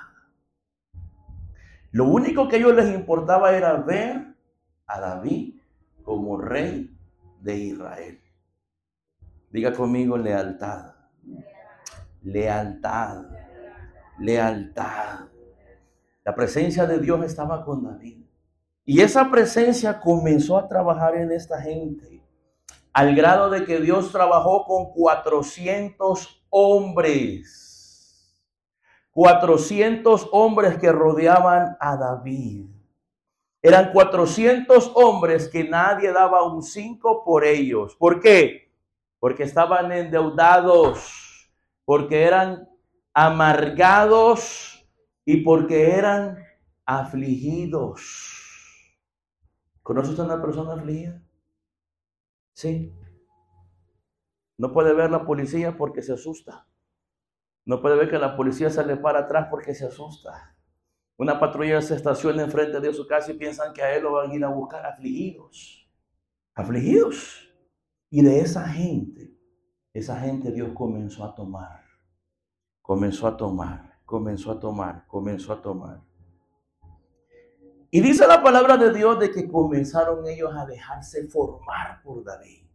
Lo 1.92 2.06
único 2.06 2.48
que 2.48 2.56
a 2.56 2.60
ellos 2.60 2.76
les 2.76 2.96
importaba 2.96 3.52
era 3.52 3.74
ver 3.74 4.29
a 4.90 5.00
David 5.00 5.56
como 6.04 6.38
rey 6.38 6.90
de 7.40 7.56
Israel. 7.56 8.20
Diga 9.52 9.72
conmigo 9.74 10.18
lealtad. 10.18 10.94
Lealtad. 12.24 13.26
Lealtad. 14.20 15.28
La 16.24 16.36
presencia 16.36 16.86
de 16.86 17.00
Dios 17.00 17.24
estaba 17.24 17.64
con 17.64 17.84
David. 17.84 18.26
Y 18.86 19.02
esa 19.02 19.30
presencia 19.30 20.00
comenzó 20.00 20.58
a 20.58 20.68
trabajar 20.68 21.16
en 21.16 21.32
esta 21.32 21.62
gente. 21.62 22.24
Al 22.92 23.16
grado 23.16 23.50
de 23.50 23.64
que 23.66 23.80
Dios 23.80 24.12
trabajó 24.12 24.66
con 24.66 24.92
400 24.92 26.46
hombres. 26.50 27.60
400 29.12 30.30
hombres 30.32 30.78
que 30.80 30.92
rodeaban 30.92 31.78
a 31.80 31.98
David. 31.98 32.79
Eran 33.62 33.92
400 33.92 34.92
hombres 34.96 35.50
que 35.50 35.64
nadie 35.66 36.12
daba 36.14 36.44
un 36.44 36.64
5 36.64 37.24
por 37.26 37.44
ellos. 37.44 37.96
¿Por 37.96 38.22
qué? 38.22 38.72
Porque 39.20 39.44
estaban 39.44 39.92
endeudados, 39.92 41.52
porque 41.84 42.24
eran 42.24 42.70
amargados 43.14 44.88
y 45.26 45.38
porque 45.44 45.92
eran 45.92 46.42
afligidos. 46.86 48.30
¿Conoces 49.84 50.18
a 50.20 50.24
una 50.24 50.42
persona 50.42 50.74
afligida? 50.74 51.22
Sí. 52.54 52.94
No 54.58 54.72
puede 54.72 54.94
ver 54.94 55.12
la 55.12 55.26
policía 55.26 55.76
porque 55.78 56.02
se 56.02 56.14
asusta. 56.14 56.68
No 57.66 57.82
puede 57.82 57.98
ver 57.98 58.10
que 58.10 58.18
la 58.18 58.36
policía 58.36 58.70
se 58.70 58.86
le 58.86 58.98
para 58.98 59.20
atrás 59.20 59.48
porque 59.50 59.74
se 59.74 59.86
asusta. 59.86 60.56
Una 61.20 61.38
patrulla 61.38 61.82
se 61.82 61.96
estaciona 61.96 62.44
enfrente 62.44 62.80
de 62.80 62.94
su 62.94 63.06
casa 63.06 63.32
y 63.32 63.34
piensan 63.34 63.74
que 63.74 63.84
a 63.84 63.94
él 63.94 64.04
lo 64.04 64.14
van 64.14 64.32
a 64.32 64.34
ir 64.34 64.46
a 64.46 64.48
buscar 64.48 64.86
afligidos. 64.86 65.86
Afligidos. 66.56 67.46
Y 68.10 68.24
de 68.24 68.40
esa 68.40 68.66
gente, 68.70 69.38
esa 69.94 70.18
gente 70.18 70.50
Dios 70.50 70.70
comenzó 70.74 71.26
a 71.26 71.36
tomar. 71.36 71.84
Comenzó 72.82 73.28
a 73.28 73.36
tomar, 73.36 74.00
comenzó 74.06 74.52
a 74.52 74.60
tomar, 74.62 75.06
comenzó 75.08 75.52
a 75.52 75.62
tomar. 75.62 76.02
Y 77.92 78.00
dice 78.00 78.26
la 78.26 78.42
palabra 78.42 78.78
de 78.78 78.94
Dios 78.94 79.20
de 79.20 79.30
que 79.30 79.52
comenzaron 79.52 80.26
ellos 80.26 80.54
a 80.56 80.66
dejarse 80.66 81.28
formar 81.28 82.02
por 82.02 82.24
David. 82.24 82.66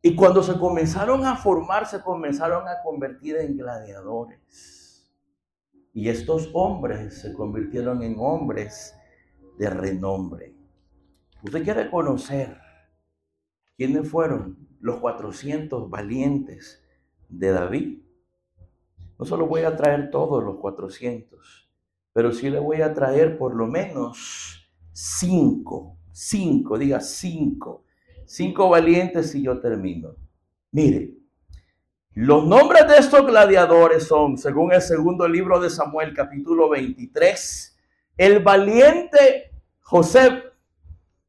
Y 0.00 0.14
cuando 0.14 0.44
se 0.44 0.56
comenzaron 0.56 1.26
a 1.26 1.34
formar, 1.34 1.88
se 1.88 2.00
comenzaron 2.00 2.68
a 2.68 2.80
convertir 2.84 3.36
en 3.36 3.56
gladiadores. 3.56 4.77
Y 5.92 6.08
estos 6.08 6.50
hombres 6.52 7.20
se 7.20 7.32
convirtieron 7.32 8.02
en 8.02 8.16
hombres 8.18 8.94
de 9.58 9.70
renombre. 9.70 10.54
Usted 11.42 11.64
quiere 11.64 11.90
conocer 11.90 12.58
quiénes 13.76 14.08
fueron 14.08 14.68
los 14.80 15.00
400 15.00 15.90
valientes 15.90 16.84
de 17.28 17.52
David. 17.52 17.98
No 19.18 19.24
solo 19.24 19.46
voy 19.46 19.62
a 19.62 19.76
traer 19.76 20.10
todos 20.10 20.42
los 20.44 20.56
400, 20.56 21.68
pero 22.12 22.32
sí 22.32 22.50
le 22.50 22.58
voy 22.58 22.82
a 22.82 22.94
traer 22.94 23.36
por 23.36 23.54
lo 23.54 23.66
menos 23.66 24.70
cinco, 24.92 25.98
cinco, 26.12 26.78
diga 26.78 27.00
cinco, 27.00 27.84
cinco 28.24 28.68
valientes 28.68 29.34
y 29.34 29.42
yo 29.42 29.60
termino. 29.60 30.14
Mire, 30.70 31.17
los 32.20 32.44
nombres 32.44 32.84
de 32.88 32.96
estos 32.96 33.24
gladiadores 33.24 34.08
son, 34.08 34.36
según 34.38 34.72
el 34.72 34.82
segundo 34.82 35.28
libro 35.28 35.60
de 35.60 35.70
Samuel, 35.70 36.12
capítulo 36.12 36.68
23, 36.68 37.78
el 38.16 38.42
valiente 38.42 39.52
José. 39.82 40.42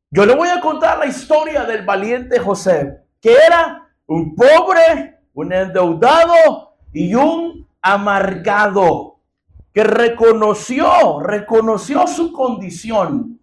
Yo 0.10 0.26
le 0.26 0.34
voy 0.34 0.48
a 0.48 0.60
contar 0.60 0.98
la 0.98 1.06
historia 1.06 1.64
del 1.64 1.86
valiente 1.86 2.40
José, 2.40 3.04
que 3.22 3.34
era 3.34 3.88
un 4.08 4.34
pobre, 4.34 5.20
un 5.36 5.54
endeudado 5.54 6.74
y 6.92 7.14
un 7.14 7.68
amargado, 7.84 9.20
que 9.72 9.84
reconoció, 9.84 11.20
reconoció 11.20 12.08
su 12.08 12.34
condición 12.34 13.40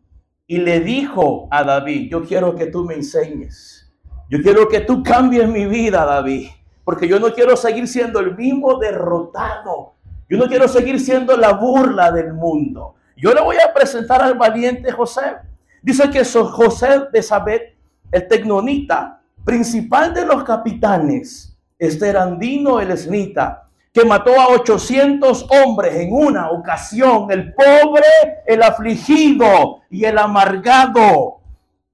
y 0.49 0.57
le 0.57 0.81
dijo 0.81 1.47
a 1.53 1.63
David, 1.63 2.11
yo 2.11 2.25
quiero 2.25 2.57
que 2.57 2.67
tú 2.67 2.83
me 2.83 2.95
enseñes, 2.95 3.89
yo 4.29 4.43
quiero 4.43 4.69
que 4.69 4.81
tú 4.81 5.05
cambies 5.05 5.49
mi 5.49 5.67
vida, 5.67 6.05
David, 6.05 6.49
porque 6.87 7.09
yo 7.09 7.19
no 7.19 7.35
quiero 7.35 7.57
seguir 7.57 7.89
siendo 7.89 8.21
el 8.21 8.37
mismo 8.37 8.79
derrotado, 8.79 9.95
yo 10.31 10.39
no 10.39 10.47
quiero 10.47 10.69
seguir 10.69 11.01
siendo 11.01 11.37
la 11.37 11.53
burla 11.55 12.13
del 12.13 12.33
mundo. 12.33 12.95
Yo 13.17 13.35
le 13.35 13.41
voy 13.41 13.57
a 13.57 13.75
presentar 13.75 14.23
al 14.23 14.35
valiente 14.35 14.93
José. 14.93 15.35
Dice 15.83 16.09
que 16.11 16.25
José 16.25 17.09
de 17.13 17.25
Sabet, 17.25 17.75
el 18.13 18.29
tecnonita, 18.29 19.21
principal 19.45 20.15
de 20.15 20.27
los 20.27 20.45
capitanes, 20.45 21.59
este 21.77 22.07
Erandino 22.07 22.79
el 22.79 22.93
esnita, 22.93 23.65
que 23.93 24.05
mató 24.05 24.41
a 24.41 24.47
800 24.51 25.49
hombres 25.65 25.93
en 25.97 26.13
una 26.13 26.53
ocasión, 26.53 27.33
el 27.33 27.53
pobre, 27.53 28.07
el 28.47 28.63
afligido 28.63 29.81
y 29.91 30.05
el 30.05 30.19
amargado. 30.19 31.41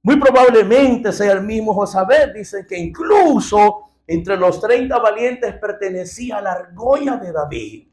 Muy 0.02 0.16
probablemente 0.16 1.12
sea 1.12 1.32
el 1.32 1.40
mismo 1.44 1.72
Josabet. 1.72 2.34
Dice 2.34 2.66
que 2.66 2.76
incluso 2.76 3.91
entre 4.06 4.36
los 4.36 4.60
30 4.60 4.98
valientes 4.98 5.54
pertenecía 5.54 6.40
la 6.40 6.52
argolla 6.52 7.16
de 7.16 7.32
David. 7.32 7.88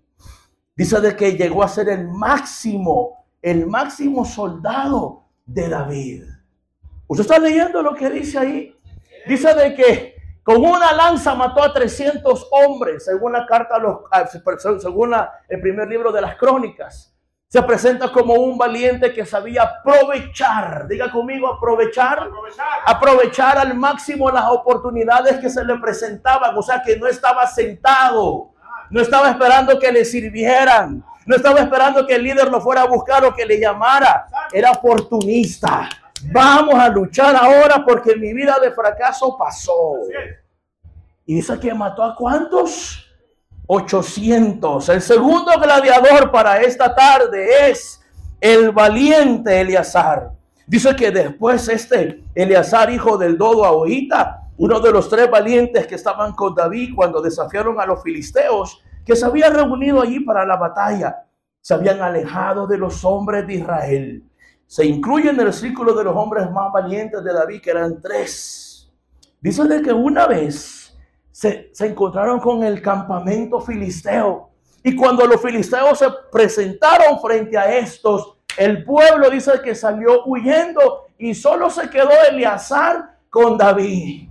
Dice 0.75 1.01
de 1.01 1.15
que 1.15 1.33
llegó 1.33 1.63
a 1.63 1.67
ser 1.67 1.89
el 1.89 2.07
máximo, 2.07 3.25
el 3.41 3.67
máximo 3.67 4.25
soldado 4.25 5.25
de 5.45 5.69
David. 5.69 6.23
¿Usted 7.07 7.21
está 7.21 7.39
leyendo 7.39 7.81
lo 7.81 7.95
que 7.95 8.09
dice 8.09 8.37
ahí? 8.37 8.75
Dice 9.27 9.53
de 9.53 9.75
que 9.75 10.15
con 10.43 10.63
una 10.63 10.93
lanza 10.93 11.35
mató 11.35 11.61
a 11.61 11.73
300 11.73 12.47
hombres, 12.51 13.05
según 13.05 13.33
la 13.33 13.45
carta, 13.45 13.77
los, 13.77 13.99
según 14.81 15.13
el 15.47 15.61
primer 15.61 15.87
libro 15.87 16.11
de 16.11 16.21
las 16.21 16.37
crónicas. 16.37 17.15
Se 17.51 17.63
presenta 17.63 18.11
como 18.11 18.35
un 18.35 18.59
valiente 18.59 19.11
que 19.11 19.25
sabía 19.25 19.63
aprovechar, 19.63 20.87
diga 20.87 21.11
conmigo, 21.11 21.47
aprovechar, 21.47 22.19
aprovechar, 22.19 22.67
aprovechar 22.85 23.57
al 23.57 23.73
máximo 23.73 24.29
las 24.29 24.51
oportunidades 24.51 25.39
que 25.39 25.49
se 25.49 25.65
le 25.65 25.75
presentaban, 25.77 26.55
o 26.55 26.61
sea 26.61 26.79
que 26.83 26.95
no 26.95 27.07
estaba 27.07 27.47
sentado, 27.47 28.51
no 28.91 29.01
estaba 29.01 29.31
esperando 29.31 29.79
que 29.79 29.91
le 29.91 30.05
sirvieran, 30.05 31.03
no 31.25 31.35
estaba 31.35 31.61
esperando 31.61 32.05
que 32.05 32.13
el 32.13 32.23
líder 32.23 32.51
lo 32.51 32.61
fuera 32.61 32.83
a 32.83 32.87
buscar 32.87 33.25
o 33.25 33.33
que 33.33 33.47
le 33.47 33.59
llamara, 33.59 34.27
era 34.53 34.69
oportunista. 34.69 35.89
Vamos 36.31 36.75
a 36.75 36.87
luchar 36.87 37.35
ahora 37.35 37.83
porque 37.83 38.15
mi 38.15 38.31
vida 38.31 38.59
de 38.59 38.71
fracaso 38.71 39.35
pasó. 39.35 39.93
Y 41.25 41.33
dice 41.33 41.59
que 41.59 41.73
mató 41.73 42.03
a 42.03 42.15
cuántos? 42.15 43.08
800. 43.71 44.89
El 44.89 45.01
segundo 45.01 45.51
gladiador 45.61 46.31
para 46.31 46.59
esta 46.61 46.95
tarde 46.95 47.69
es 47.69 48.01
el 48.41 48.71
valiente 48.71 49.61
Eleazar. 49.61 50.31
Dice 50.65 50.95
que 50.95 51.11
después 51.11 51.69
este 51.69 52.23
Eleazar, 52.33 52.89
hijo 52.89 53.15
del 53.15 53.37
dodo 53.37 53.65
Ahoita, 53.65 54.47
uno 54.57 54.79
de 54.79 54.91
los 54.91 55.07
tres 55.07 55.29
valientes 55.29 55.85
que 55.85 55.95
estaban 55.95 56.33
con 56.33 56.55
David 56.55 56.95
cuando 56.95 57.21
desafiaron 57.21 57.79
a 57.79 57.85
los 57.85 58.01
filisteos, 58.01 58.81
que 59.05 59.15
se 59.15 59.25
habían 59.25 59.53
reunido 59.53 60.01
allí 60.01 60.19
para 60.21 60.45
la 60.45 60.57
batalla, 60.57 61.27
se 61.61 61.75
habían 61.75 62.01
alejado 62.01 62.65
de 62.65 62.77
los 62.77 63.05
hombres 63.05 63.45
de 63.45 63.53
Israel 63.53 64.23
se 64.69 64.85
incluye 64.85 65.31
en 65.31 65.39
el 65.39 65.51
círculo 65.51 65.95
de 65.95 66.03
los 66.03 66.15
hombres 66.15 66.49
más 66.51 66.71
valientes 66.71 67.23
de 67.23 67.33
David, 67.33 67.59
que 67.59 67.71
eran 67.71 67.99
tres. 67.99 68.87
Dice 69.41 69.63
de 69.63 69.81
que 69.81 69.91
una 69.91 70.27
vez 70.27 70.78
se, 71.39 71.71
encontraron 71.79 72.37
con 72.41 72.63
el 72.63 72.81
campamento 72.81 73.61
filisteo. 73.61 74.49
Y 74.83 74.93
cuando 74.93 75.25
los 75.25 75.41
filisteos 75.41 75.97
se 75.97 76.07
presentaron 76.29 77.17
frente 77.21 77.57
a 77.57 77.77
estos, 77.77 78.35
el 78.57 78.83
pueblo 78.83 79.29
dice 79.29 79.53
que 79.63 79.73
salió 79.73 80.25
huyendo 80.25 81.05
y 81.17 81.33
solo 81.33 81.69
se 81.69 81.89
quedó 81.89 82.09
Eleazar 82.29 83.19
con 83.29 83.57
David. 83.57 84.27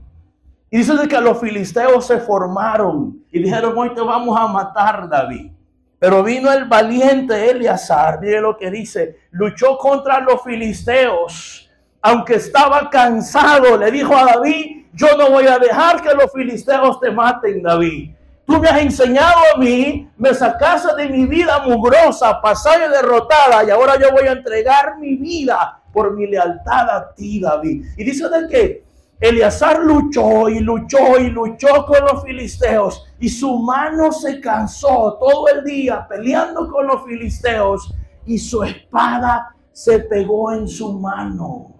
Y 0.71 0.77
dice 0.77 1.09
que 1.09 1.19
los 1.19 1.41
filisteos 1.41 2.07
se 2.07 2.19
formaron 2.19 3.25
y 3.33 3.43
dijeron, 3.43 3.73
hoy 3.79 3.95
te 3.95 4.03
vamos 4.03 4.39
a 4.39 4.47
matar, 4.47 5.09
David. 5.09 5.53
Pero 5.99 6.23
vino 6.23 6.53
el 6.53 6.67
valiente 6.67 7.51
Eleazar, 7.51 8.21
mire 8.21 8.43
lo 8.43 8.55
que 8.59 8.71
dice, 8.71 9.17
luchó 9.31 9.79
contra 9.79 10.21
los 10.21 10.43
filisteos, 10.43 11.71
aunque 12.03 12.35
estaba 12.35 12.91
cansado, 12.91 13.79
le 13.79 13.91
dijo 13.91 14.15
a 14.15 14.27
David, 14.27 14.78
yo 14.93 15.17
no 15.17 15.31
voy 15.31 15.47
a 15.47 15.59
dejar 15.59 16.03
que 16.03 16.15
los 16.15 16.33
filisteos 16.33 17.01
te 17.01 17.11
maten, 17.11 17.63
David. 17.63 18.11
Tú 18.47 18.59
me 18.59 18.69
has 18.69 18.81
enseñado 18.81 19.37
a 19.55 19.59
mí, 19.59 20.09
me 20.17 20.33
sacaste 20.33 20.95
de 20.97 21.09
mi 21.09 21.27
vida 21.27 21.59
mugrosa, 21.67 22.41
pasada 22.41 22.87
y 22.87 22.91
derrotada, 22.91 23.65
y 23.65 23.71
ahora 23.71 23.99
yo 24.01 24.11
voy 24.11 24.27
a 24.27 24.33
entregar 24.33 24.99
mi 24.99 25.17
vida 25.17 25.81
por 25.93 26.15
mi 26.17 26.27
lealtad 26.27 26.89
a 26.89 27.15
ti, 27.15 27.41
David. 27.41 27.85
Y 27.97 28.05
dice 28.05 28.29
de 28.29 28.49
que 28.49 28.89
Eleazar 29.21 29.81
luchó 29.81 30.49
y 30.49 30.61
luchó 30.61 31.19
y 31.19 31.29
luchó 31.31 31.85
con 31.87 32.05
los 32.05 32.23
filisteos 32.23 33.05
y 33.19 33.29
su 33.29 33.59
mano 33.59 34.13
se 34.13 34.41
cansó 34.41 35.19
todo 35.19 35.49
el 35.49 35.65
día 35.65 36.07
peleando 36.09 36.71
con 36.71 36.87
los 36.87 37.05
filisteos 37.05 37.93
y 38.25 38.39
su 38.39 38.63
espada 38.63 39.55
se 39.73 40.01
pegó 40.01 40.53
en 40.53 40.69
su 40.69 40.93
mano. 41.01 41.78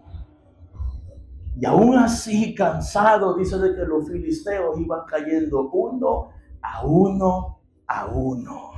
Y 1.61 1.67
aún 1.67 1.97
así, 1.97 2.55
cansado, 2.55 3.35
dice 3.35 3.59
de 3.59 3.75
que 3.75 3.85
los 3.85 4.09
filisteos 4.09 4.79
iban 4.79 5.01
cayendo 5.09 5.69
uno 5.73 6.29
a 6.63 6.85
uno 6.85 7.59
a 7.87 8.07
uno. 8.07 8.71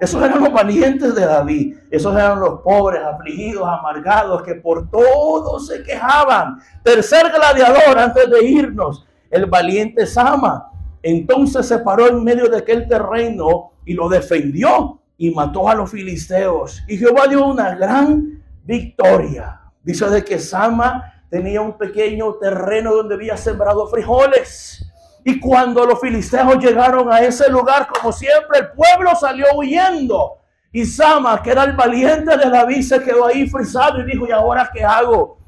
Esos 0.00 0.22
eran 0.22 0.42
los 0.42 0.52
valientes 0.52 1.14
de 1.14 1.26
David. 1.26 1.76
Esos 1.90 2.14
eran 2.14 2.40
los 2.40 2.60
pobres, 2.60 3.02
afligidos, 3.02 3.66
amargados, 3.66 4.42
que 4.42 4.54
por 4.54 4.90
todo 4.90 5.60
se 5.60 5.82
quejaban. 5.82 6.58
Tercer 6.82 7.30
gladiador, 7.30 7.98
antes 7.98 8.30
de 8.30 8.44
irnos, 8.44 9.06
el 9.30 9.46
valiente 9.46 10.06
Sama. 10.06 10.70
Entonces 11.02 11.66
se 11.66 11.78
paró 11.80 12.08
en 12.08 12.24
medio 12.24 12.48
de 12.48 12.58
aquel 12.58 12.88
terreno 12.88 13.72
y 13.84 13.92
lo 13.92 14.08
defendió 14.08 15.00
y 15.18 15.30
mató 15.30 15.68
a 15.68 15.74
los 15.74 15.90
filisteos. 15.90 16.82
Y 16.88 16.96
Jehová 16.96 17.26
dio 17.28 17.46
una 17.46 17.74
gran 17.74 18.42
victoria. 18.64 19.60
Dice 19.82 20.08
de 20.08 20.24
que 20.24 20.38
Sama 20.38 21.13
tenía 21.30 21.60
un 21.60 21.76
pequeño 21.76 22.34
terreno 22.34 22.94
donde 22.94 23.14
había 23.14 23.36
sembrado 23.36 23.86
frijoles. 23.88 24.84
Y 25.24 25.40
cuando 25.40 25.86
los 25.86 26.00
filisteos 26.00 26.58
llegaron 26.58 27.10
a 27.10 27.20
ese 27.20 27.50
lugar, 27.50 27.88
como 27.88 28.12
siempre, 28.12 28.58
el 28.58 28.72
pueblo 28.72 29.14
salió 29.16 29.46
huyendo. 29.56 30.38
Y 30.70 30.84
Sama, 30.84 31.40
que 31.42 31.50
era 31.50 31.64
el 31.64 31.74
valiente 31.74 32.36
de 32.36 32.50
David, 32.50 32.82
se 32.82 33.02
quedó 33.02 33.26
ahí 33.26 33.46
frisado 33.48 34.00
y 34.00 34.04
dijo, 34.04 34.26
¿y 34.26 34.32
ahora 34.32 34.70
qué 34.72 34.84
hago? 34.84 35.38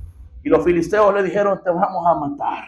Y 0.43 0.49
los 0.49 0.65
filisteos 0.65 1.13
le 1.13 1.25
dijeron, 1.25 1.61
te 1.63 1.71
vamos 1.71 2.07
a 2.07 2.15
matar. 2.15 2.65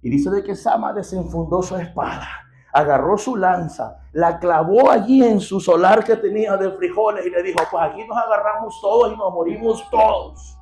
Y 0.00 0.08
dice 0.08 0.30
de 0.30 0.44
que 0.44 0.54
Sama 0.54 0.92
desenfundó 0.92 1.62
su 1.62 1.76
espada, 1.76 2.28
agarró 2.72 3.18
su 3.18 3.36
lanza, 3.36 3.98
la 4.12 4.38
clavó 4.38 4.90
allí 4.90 5.24
en 5.24 5.40
su 5.40 5.58
solar 5.58 6.04
que 6.04 6.16
tenía 6.16 6.56
de 6.56 6.70
frijoles 6.70 7.26
y 7.26 7.30
le 7.30 7.42
dijo, 7.42 7.58
pues 7.68 7.82
aquí 7.82 8.06
nos 8.06 8.16
agarramos 8.16 8.80
todos 8.80 9.12
y 9.12 9.16
nos 9.16 9.34
morimos 9.34 9.84
todos. 9.90 10.56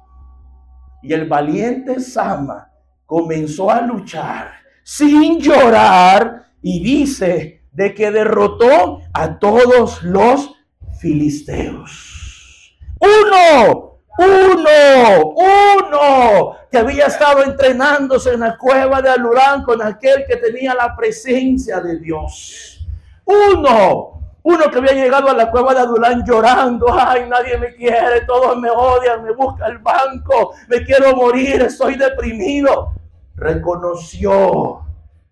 Y 1.04 1.12
el 1.12 1.28
valiente 1.28 2.00
Sama 2.00 2.72
comenzó 3.04 3.70
a 3.70 3.82
luchar 3.82 4.52
sin 4.82 5.38
llorar 5.38 6.46
y 6.62 6.82
dice 6.82 7.66
de 7.70 7.94
que 7.94 8.10
derrotó 8.10 9.00
a 9.12 9.38
todos 9.38 10.02
los 10.02 10.54
filisteos. 10.98 12.78
Uno, 12.98 13.98
uno, 14.18 15.34
uno. 15.36 16.56
que 16.70 16.78
había 16.78 17.06
estado 17.06 17.44
entrenándose 17.44 18.32
en 18.32 18.40
la 18.40 18.56
cueva 18.56 19.02
de 19.02 19.10
Alurán 19.10 19.62
con 19.62 19.82
aquel 19.82 20.24
que 20.26 20.36
tenía 20.36 20.74
la 20.74 20.96
presencia 20.96 21.80
de 21.80 21.98
Dios. 21.98 22.86
Uno, 23.26 24.23
uno 24.44 24.70
que 24.70 24.78
había 24.78 24.92
llegado 24.92 25.30
a 25.30 25.34
la 25.34 25.50
cueva 25.50 25.72
de 25.72 25.80
Adulán 25.80 26.22
llorando, 26.26 26.86
ay, 26.92 27.26
nadie 27.28 27.56
me 27.56 27.74
quiere, 27.74 28.20
todos 28.26 28.58
me 28.58 28.68
odian, 28.68 29.24
me 29.24 29.32
busca 29.32 29.66
el 29.66 29.78
banco, 29.78 30.52
me 30.68 30.84
quiero 30.84 31.16
morir, 31.16 31.62
estoy 31.62 31.96
deprimido. 31.96 32.92
Reconoció, 33.36 34.82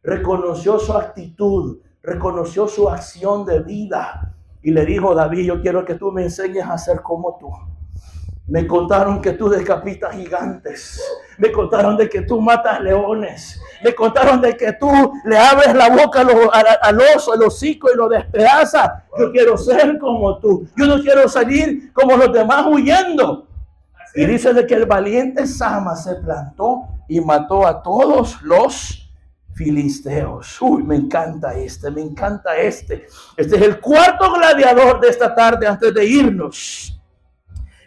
reconoció 0.03 0.79
su 0.79 0.95
actitud, 0.95 1.79
reconoció 2.03 2.67
su 2.67 2.89
acción 2.89 3.45
de 3.45 3.61
vida 3.61 4.35
y 4.63 4.71
le 4.71 4.87
dijo, 4.87 5.15
David, 5.15 5.45
yo 5.45 5.61
quiero 5.61 5.85
que 5.85 5.97
tú 5.97 6.11
me 6.11 6.23
enseñes 6.23 6.65
a 6.67 6.79
ser 6.79 7.03
como 7.03 7.37
tú. 7.39 7.51
Me 8.47 8.67
contaron 8.67 9.23
que 9.23 9.33
tú 9.33 9.49
decapitas 9.49 10.15
gigantes. 10.15 11.01
Me 11.39 11.53
contaron 11.53 11.97
de 11.97 12.09
que 12.09 12.23
tú 12.23 12.41
matas 12.41 12.81
leones. 12.81 13.61
Me 13.83 13.95
contaron 13.95 14.41
de 14.41 14.57
que 14.57 14.73
tú 14.73 14.91
le 15.25 15.39
abres 15.39 15.75
la 15.75 15.89
boca 15.89 16.21
al, 16.21 17.01
oso, 17.17 17.35
el 17.35 17.43
hocico 17.43 17.89
y 17.93 17.97
lo 17.97 18.09
despedazas. 18.09 18.91
Yo 19.19 19.31
quiero 19.31 19.57
ser 19.57 19.99
como 19.99 20.39
tú. 20.39 20.67
Yo 20.77 20.87
no 20.87 21.01
quiero 21.01 21.29
salir 21.29 21.93
como 21.93 22.17
los 22.17 22.33
demás 22.33 22.67
huyendo. 22.67 23.47
Y 24.15 24.27
dice 24.27 24.53
de 24.53 24.67
que 24.67 24.75
el 24.75 24.87
valiente 24.87 25.47
Sama 25.47 25.97
se 25.97 26.17
plantó 26.17 26.83
y 27.09 27.21
mató 27.21 27.67
a 27.67 27.83
todos 27.83 28.43
los 28.43 29.11
filisteos. 29.55 30.61
Uy, 30.61 30.83
me 30.83 30.97
encanta 30.97 31.55
este, 31.55 31.91
me 31.91 32.03
encanta 32.03 32.57
este. 32.57 33.07
Este 33.37 33.57
es 33.57 33.63
el 33.63 33.81
cuarto 33.81 34.33
gladiador 34.33 35.01
de 35.01 35.09
esta 35.09 35.35
tarde 35.35 35.67
antes 35.67 35.95
de 35.95 36.05
irnos. 36.05 37.02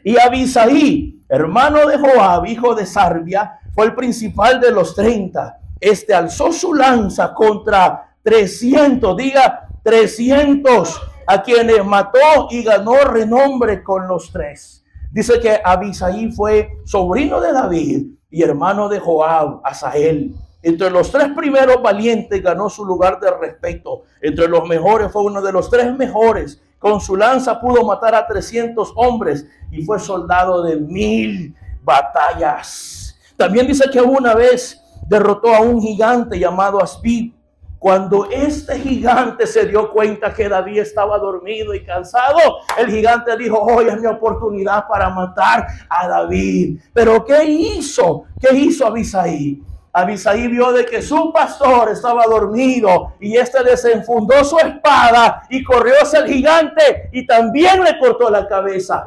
Y 0.08 0.20
Abisaí, 0.20 1.20
hermano 1.28 1.88
de 1.88 1.98
Joab, 1.98 2.46
hijo 2.46 2.76
de 2.76 2.86
Sarbia, 2.86 3.60
fue 3.74 3.86
el 3.86 3.96
principal 3.96 4.62
de 4.62 4.70
los 4.70 4.94
30. 4.94 5.58
Este 5.80 6.14
alzó 6.14 6.54
su 6.54 6.76
lanza 6.76 7.34
contra 7.34 8.16
300, 8.22 9.18
diga 9.18 9.68
300, 9.82 11.02
a 11.26 11.42
quienes 11.42 11.84
mató 11.84 12.20
y 12.52 12.62
ganó 12.62 12.98
renombre 13.04 13.82
con 13.82 14.08
los 14.08 14.32
tres. 14.32 14.86
Dice 15.12 15.40
que 15.40 15.60
Abisaí 15.64 16.32
fue 16.32 16.70
sobrino 16.86 17.42
de 17.42 17.52
David 17.52 18.06
y 18.30 18.44
hermano 18.44 18.88
de 18.88 19.00
Joab, 19.00 19.62
Asael. 19.64 20.36
Entre 20.62 20.92
los 20.92 21.12
tres 21.12 21.30
primeros 21.36 21.82
valientes 21.82 22.44
ganó 22.44 22.70
su 22.70 22.86
lugar 22.86 23.20
de 23.20 23.32
respeto. 23.32 24.04
Entre 24.22 24.48
los 24.48 24.68
mejores 24.68 25.12
fue 25.12 25.24
uno 25.24 25.42
de 25.42 25.52
los 25.52 25.68
tres 25.72 25.92
mejores. 25.98 26.62
Con 26.86 27.02
su 27.02 27.16
lanza 27.16 27.60
pudo 27.60 27.84
matar 27.84 28.14
a 28.14 28.28
300 28.28 28.94
hombres 28.96 29.48
y 29.72 29.84
fue 29.84 29.98
soldado 30.00 30.62
de 30.62 30.76
mil 30.76 31.56
batallas. 31.82 33.18
También 33.36 33.66
dice 33.66 33.90
que 33.92 34.00
una 34.00 34.36
vez 34.36 34.80
derrotó 35.08 35.56
a 35.56 35.62
un 35.62 35.82
gigante 35.82 36.38
llamado 36.38 36.80
Aspid. 36.80 37.34
Cuando 37.80 38.30
este 38.30 38.78
gigante 38.78 39.48
se 39.48 39.66
dio 39.66 39.90
cuenta 39.90 40.32
que 40.32 40.48
David 40.48 40.78
estaba 40.78 41.18
dormido 41.18 41.74
y 41.74 41.84
cansado, 41.84 42.38
el 42.78 42.92
gigante 42.92 43.36
dijo, 43.36 43.58
hoy 43.58 43.88
es 43.88 44.00
mi 44.00 44.06
oportunidad 44.06 44.88
para 44.88 45.10
matar 45.10 45.66
a 45.90 46.08
David. 46.08 46.82
Pero 46.94 47.26
¿qué 47.26 47.46
hizo? 47.46 48.26
¿Qué 48.40 48.56
hizo 48.56 48.86
Abisaí? 48.86 49.60
Abisaí 49.98 50.50
vio 50.50 50.74
de 50.74 50.86
que 50.86 51.02
su 51.02 51.32
pastor 51.32 51.90
estaba 51.90 52.26
dormido 52.26 53.14
y 53.18 53.38
este 53.38 53.64
desenfundó 53.64 54.44
su 54.44 54.60
espada 54.60 55.44
y 55.50 55.64
corrió 55.64 55.94
hacia 56.02 56.20
el 56.20 56.28
gigante 56.28 57.10
y 57.14 57.26
también 57.26 57.82
le 57.82 57.98
cortó 57.98 58.30
la 58.30 58.46
cabeza. 58.46 59.06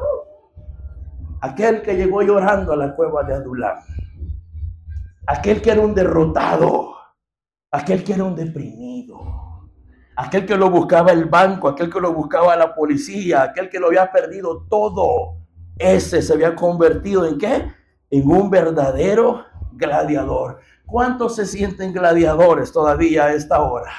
Aquel 1.41 1.83
que 1.83 1.95
llegó 1.95 2.23
llorando 2.23 2.73
a 2.73 2.75
la 2.75 2.95
cueva 2.95 3.21
de 3.21 3.35
Adulam. 3.35 3.77
Aquel 5.27 5.61
que 5.61 5.69
era 5.69 5.81
un 5.81 5.93
derrotado. 5.93 6.95
Aquel 7.69 8.03
que 8.03 8.13
era 8.13 8.23
un 8.23 8.35
deprimido. 8.35 9.19
Aquel 10.15 10.43
que 10.47 10.57
lo 10.57 10.71
buscaba 10.71 11.11
el 11.11 11.25
banco, 11.25 11.67
aquel 11.67 11.93
que 11.93 11.99
lo 11.99 12.13
buscaba 12.13 12.55
la 12.55 12.73
policía, 12.73 13.43
aquel 13.43 13.69
que 13.69 13.79
lo 13.79 13.87
había 13.87 14.11
perdido 14.11 14.65
todo. 14.67 15.37
Ese 15.77 16.23
se 16.23 16.33
había 16.33 16.55
convertido 16.55 17.27
en 17.27 17.37
qué? 17.37 17.71
En 18.09 18.31
un 18.31 18.49
verdadero 18.49 19.45
gladiador. 19.73 20.59
¿Cuántos 20.89 21.35
se 21.35 21.45
sienten 21.45 21.93
gladiadores 21.93 22.71
todavía 22.71 23.25
a 23.25 23.33
esta 23.33 23.61
hora? 23.61 23.91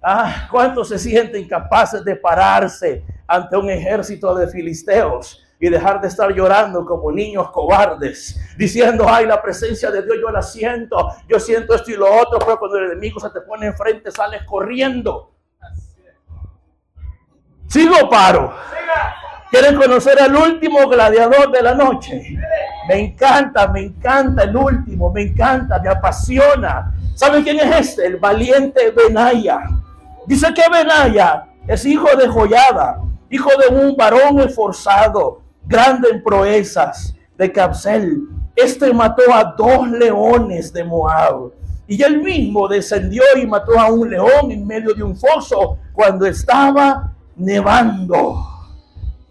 Ah, 0.00 0.48
¿Cuántos 0.50 0.88
se 0.88 0.98
sienten 0.98 1.48
capaces 1.48 2.04
de 2.04 2.14
pararse 2.16 3.04
ante 3.26 3.56
un 3.56 3.68
ejército 3.68 4.34
de 4.34 4.46
filisteos 4.48 5.44
y 5.58 5.68
dejar 5.68 6.00
de 6.00 6.08
estar 6.08 6.32
llorando 6.32 6.86
como 6.86 7.12
niños 7.12 7.50
cobardes, 7.50 8.40
diciendo, 8.56 9.04
ay, 9.08 9.26
la 9.26 9.42
presencia 9.42 9.90
de 9.90 10.02
Dios 10.02 10.16
yo 10.20 10.30
la 10.30 10.40
siento, 10.40 10.96
yo 11.28 11.38
siento 11.38 11.74
esto 11.74 11.90
y 11.90 11.96
lo 11.96 12.06
otro, 12.06 12.38
pero 12.38 12.58
cuando 12.58 12.78
el 12.78 12.92
enemigo 12.92 13.20
se 13.20 13.28
te 13.30 13.42
pone 13.42 13.66
enfrente 13.66 14.10
sales 14.10 14.42
corriendo? 14.44 15.34
¿Sigo 17.66 18.08
paro? 18.08 18.54
¿Quieren 19.50 19.74
conocer 19.74 20.20
al 20.22 20.36
último 20.36 20.86
gladiador 20.88 21.50
de 21.50 21.60
la 21.60 21.74
noche? 21.74 22.38
Me 22.86 23.00
encanta, 23.00 23.66
me 23.66 23.80
encanta 23.80 24.44
el 24.44 24.56
último, 24.56 25.10
me 25.12 25.22
encanta, 25.22 25.80
me 25.80 25.88
apasiona. 25.88 26.94
¿Saben 27.16 27.42
quién 27.42 27.58
es 27.58 27.88
este? 27.88 28.06
El 28.06 28.18
valiente 28.18 28.92
Benaya. 28.92 29.58
Dice 30.26 30.54
que 30.54 30.62
Benaya 30.70 31.46
es 31.66 31.84
hijo 31.84 32.14
de 32.16 32.28
Joyada, 32.28 33.00
hijo 33.28 33.50
de 33.58 33.74
un 33.74 33.96
varón 33.96 34.38
esforzado, 34.38 35.42
grande 35.66 36.10
en 36.10 36.22
proezas, 36.22 37.16
de 37.36 37.50
Capsel. 37.50 38.20
Este 38.54 38.92
mató 38.92 39.34
a 39.34 39.42
dos 39.58 39.90
leones 39.90 40.72
de 40.72 40.84
Moab. 40.84 41.50
Y 41.88 42.00
él 42.04 42.22
mismo 42.22 42.68
descendió 42.68 43.24
y 43.36 43.44
mató 43.48 43.76
a 43.80 43.90
un 43.90 44.08
león 44.08 44.52
en 44.52 44.64
medio 44.64 44.94
de 44.94 45.02
un 45.02 45.16
foso 45.16 45.78
cuando 45.92 46.24
estaba 46.24 47.12
nevando. 47.34 48.59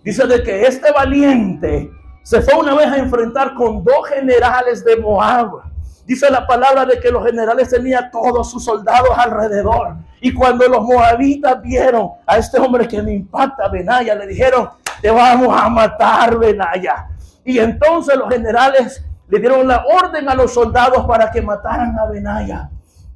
Dice 0.03 0.25
de 0.27 0.41
que 0.43 0.65
este 0.65 0.91
valiente 0.91 1.91
se 2.23 2.41
fue 2.41 2.55
una 2.55 2.75
vez 2.75 2.87
a 2.87 2.97
enfrentar 2.97 3.53
con 3.53 3.83
dos 3.83 4.07
generales 4.07 4.83
de 4.85 4.97
Moab. 4.97 5.61
Dice 6.05 6.29
la 6.29 6.47
palabra 6.47 6.85
de 6.85 6.99
que 6.99 7.11
los 7.11 7.25
generales 7.25 7.69
tenían 7.69 8.09
todos 8.09 8.49
sus 8.49 8.63
soldados 8.63 9.09
alrededor. 9.15 9.95
Y 10.21 10.33
cuando 10.33 10.67
los 10.67 10.81
moabitas 10.83 11.61
vieron 11.61 12.09
a 12.25 12.37
este 12.37 12.59
hombre 12.59 12.87
que 12.87 13.01
me 13.01 13.13
impacta, 13.13 13.67
Benaya, 13.67 14.15
le 14.15 14.27
dijeron, 14.27 14.69
te 15.01 15.09
vamos 15.11 15.55
a 15.55 15.69
matar, 15.69 16.37
Benaya. 16.37 17.07
Y 17.43 17.59
entonces 17.59 18.15
los 18.15 18.29
generales 18.29 19.03
le 19.27 19.39
dieron 19.39 19.67
la 19.67 19.85
orden 19.85 20.27
a 20.27 20.35
los 20.35 20.53
soldados 20.53 21.05
para 21.05 21.29
que 21.29 21.41
mataran 21.41 21.97
a 21.99 22.05
Benaya. 22.05 22.69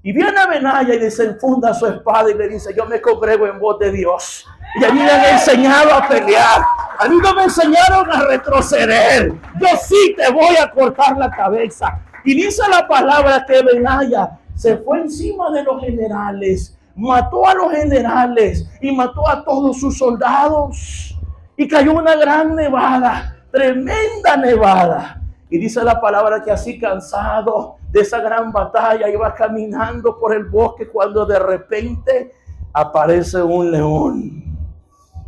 Y 0.03 0.11
viene 0.11 0.45
Benaya 0.47 0.93
y 0.93 0.99
desenfunda 0.99 1.73
su 1.73 1.87
espada 1.87 2.29
y 2.29 2.33
le 2.35 2.47
dice, 2.47 2.73
yo 2.75 2.85
me 2.85 3.01
congrego 3.01 3.47
en 3.47 3.59
voz 3.59 3.79
de 3.79 3.91
Dios. 3.91 4.45
Y 4.75 4.83
a 4.83 4.91
mí 4.91 4.99
me 4.99 5.11
han 5.11 5.35
enseñado 5.35 5.93
a 5.93 6.07
pelear. 6.07 6.61
A 6.97 7.07
mí 7.07 7.17
no 7.21 7.33
me 7.35 7.43
enseñaron 7.43 8.09
a 8.09 8.21
retroceder. 8.21 9.33
Yo 9.59 9.67
sí 9.81 10.15
te 10.17 10.31
voy 10.31 10.55
a 10.55 10.71
cortar 10.71 11.17
la 11.17 11.29
cabeza. 11.29 11.99
Y 12.23 12.33
dice 12.33 12.63
la 12.69 12.87
palabra 12.87 13.45
que 13.45 13.61
Benaya 13.61 14.39
se 14.55 14.77
fue 14.77 15.01
encima 15.01 15.51
de 15.51 15.63
los 15.63 15.81
generales, 15.81 16.77
mató 16.95 17.47
a 17.47 17.53
los 17.53 17.71
generales 17.71 18.67
y 18.81 18.91
mató 18.91 19.27
a 19.27 19.43
todos 19.43 19.79
sus 19.79 19.97
soldados. 19.97 21.17
Y 21.55 21.67
cayó 21.67 21.93
una 21.93 22.15
gran 22.15 22.55
nevada, 22.55 23.37
tremenda 23.51 24.37
nevada. 24.37 25.21
Y 25.51 25.59
dice 25.59 25.83
la 25.83 26.01
palabra 26.01 26.41
que 26.41 26.49
así 26.49 26.79
cansado 26.79 27.77
de 27.91 28.01
esa 28.01 28.19
gran 28.21 28.51
batalla 28.51 29.07
iba 29.07 29.35
caminando 29.35 30.17
por 30.17 30.33
el 30.33 30.45
bosque 30.45 30.87
cuando 30.87 31.27
de 31.27 31.37
repente 31.37 32.33
aparece 32.73 33.39
un 33.39 33.69
león 33.69 34.52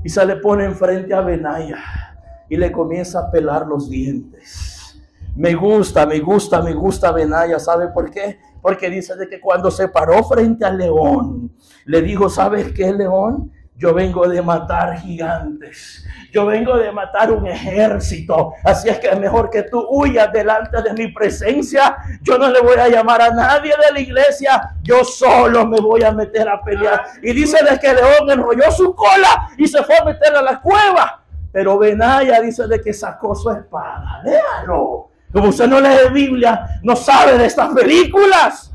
y 0.06 0.10
se 0.10 0.24
le 0.24 0.36
pone 0.36 0.66
enfrente 0.66 1.16
a 1.16 1.22
Benaya 1.22 1.80
y 2.48 2.56
le 2.58 2.72
comienza 2.72 3.22
a 3.22 3.32
pelar 3.32 3.66
los 3.66 3.90
dientes. 3.90 5.02
Me 5.36 5.56
gusta, 5.56 6.06
me 6.06 6.20
gusta, 6.20 6.62
me 6.62 6.74
gusta 6.74 7.12
Benaya. 7.12 7.58
¿Sabe 7.58 7.88
por 7.88 8.12
qué? 8.12 8.38
Porque 8.62 8.88
dice 8.92 9.16
de 9.16 9.28
que 9.28 9.42
cuando 9.42 9.72
se 9.72 9.88
paró 9.88 10.24
frente 10.24 10.64
al 10.64 10.78
león, 10.78 11.52
le 11.86 12.04
dijo, 12.04 12.30
¿sabes 12.30 12.72
qué, 12.72 12.94
león? 12.94 13.52
Yo 13.78 13.94
vengo 13.94 14.28
de 14.28 14.42
matar 14.42 14.98
gigantes. 15.00 16.06
Yo 16.32 16.46
vengo 16.46 16.78
de 16.78 16.92
matar 16.92 17.32
un 17.32 17.46
ejército. 17.46 18.54
Así 18.64 18.88
es 18.88 19.00
que 19.00 19.08
es 19.10 19.20
mejor 19.20 19.50
que 19.50 19.64
tú 19.64 19.86
huyas 19.90 20.32
delante 20.32 20.82
de 20.82 20.94
mi 20.94 21.12
presencia. 21.12 21.98
Yo 22.22 22.38
no 22.38 22.50
le 22.50 22.62
voy 22.62 22.78
a 22.78 22.88
llamar 22.88 23.22
a 23.22 23.32
nadie 23.32 23.74
de 23.86 23.94
la 23.94 24.00
iglesia. 24.00 24.76
Yo 24.82 25.04
solo 25.04 25.66
me 25.66 25.80
voy 25.82 26.04
a 26.04 26.12
meter 26.12 26.48
a 26.48 26.62
pelear. 26.62 27.06
Y 27.22 27.34
dice 27.34 27.58
de 27.70 27.78
que 27.78 27.94
León 27.94 28.30
enrolló 28.30 28.72
su 28.72 28.96
cola 28.96 29.50
y 29.58 29.68
se 29.68 29.84
fue 29.84 29.98
a 29.98 30.06
meter 30.06 30.36
a 30.36 30.42
la 30.42 30.62
cueva. 30.62 31.22
Pero 31.52 31.78
Benaya 31.78 32.40
dice 32.42 32.68
de 32.68 32.82
que 32.82 32.94
sacó 32.94 33.36
su 33.36 33.50
espada. 33.52 34.22
Léalo. 34.24 35.10
Como 35.34 35.50
usted 35.50 35.68
no 35.68 35.82
lee 35.82 36.10
Biblia, 36.14 36.80
no 36.82 36.96
sabe 36.96 37.38
de 37.38 37.46
estas 37.46 37.74
películas. 37.74 38.72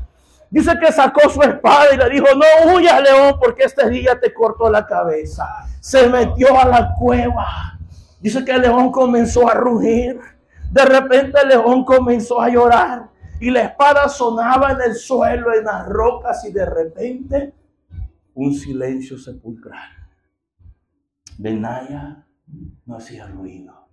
Dice 0.51 0.77
que 0.77 0.91
sacó 0.91 1.29
su 1.29 1.41
espada 1.41 1.85
y 1.93 1.97
le 1.97 2.09
dijo, 2.09 2.25
no 2.35 2.75
huyas, 2.75 3.01
león, 3.01 3.37
porque 3.39 3.63
este 3.63 3.89
día 3.89 4.19
te 4.19 4.33
cortó 4.33 4.69
la 4.69 4.85
cabeza. 4.85 5.47
Se 5.79 6.09
metió 6.09 6.59
a 6.59 6.65
la 6.65 6.93
cueva. 6.99 7.79
Dice 8.19 8.43
que 8.43 8.51
el 8.51 8.63
león 8.63 8.91
comenzó 8.91 9.49
a 9.49 9.53
rugir. 9.53 10.19
De 10.69 10.83
repente 10.83 11.39
el 11.41 11.47
león 11.47 11.85
comenzó 11.85 12.41
a 12.41 12.49
llorar. 12.49 13.09
y 13.39 13.49
la 13.49 13.63
espada 13.63 14.07
sonaba 14.07 14.73
en 14.73 14.81
el 14.81 14.93
suelo, 14.93 15.51
en 15.51 15.63
las 15.65 15.87
rocas 15.87 16.45
y 16.45 16.51
de 16.51 16.63
repente 16.63 17.53
un 18.35 18.53
silencio 18.53 19.17
sepulcral. 19.17 19.89
Benaya 21.39 22.23
no 22.85 22.97
hacía 22.97 23.25
ruido. 23.25 23.87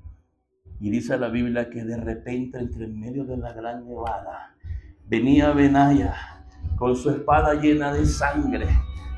Y 0.81 0.91
dice 0.91 1.17
la 1.17 1.29
Biblia 1.29 1.71
que 1.71 1.83
de 1.83 1.97
repente 1.97 2.59
entre 2.59 2.89
medio 2.89 3.25
de 3.25 3.39
la 3.39 3.55
gran 3.55 3.89
nevada 3.89 4.55
venía 5.07 5.53
Benaya 5.53 6.38
con 6.79 6.97
su 6.97 7.11
espada 7.11 7.55
llena 7.55 7.93
de 7.93 8.07
sangre 8.07 8.69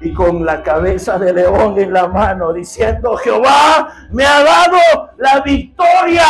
y 0.00 0.14
con 0.14 0.44
la 0.44 0.62
cabeza 0.62 1.18
de 1.18 1.32
león 1.32 1.78
en 1.78 1.92
la 1.92 2.08
mano, 2.08 2.52
diciendo, 2.52 3.16
Jehová 3.18 3.92
me 4.10 4.24
ha 4.24 4.42
dado 4.42 5.10
la 5.18 5.40
victoria. 5.40 6.24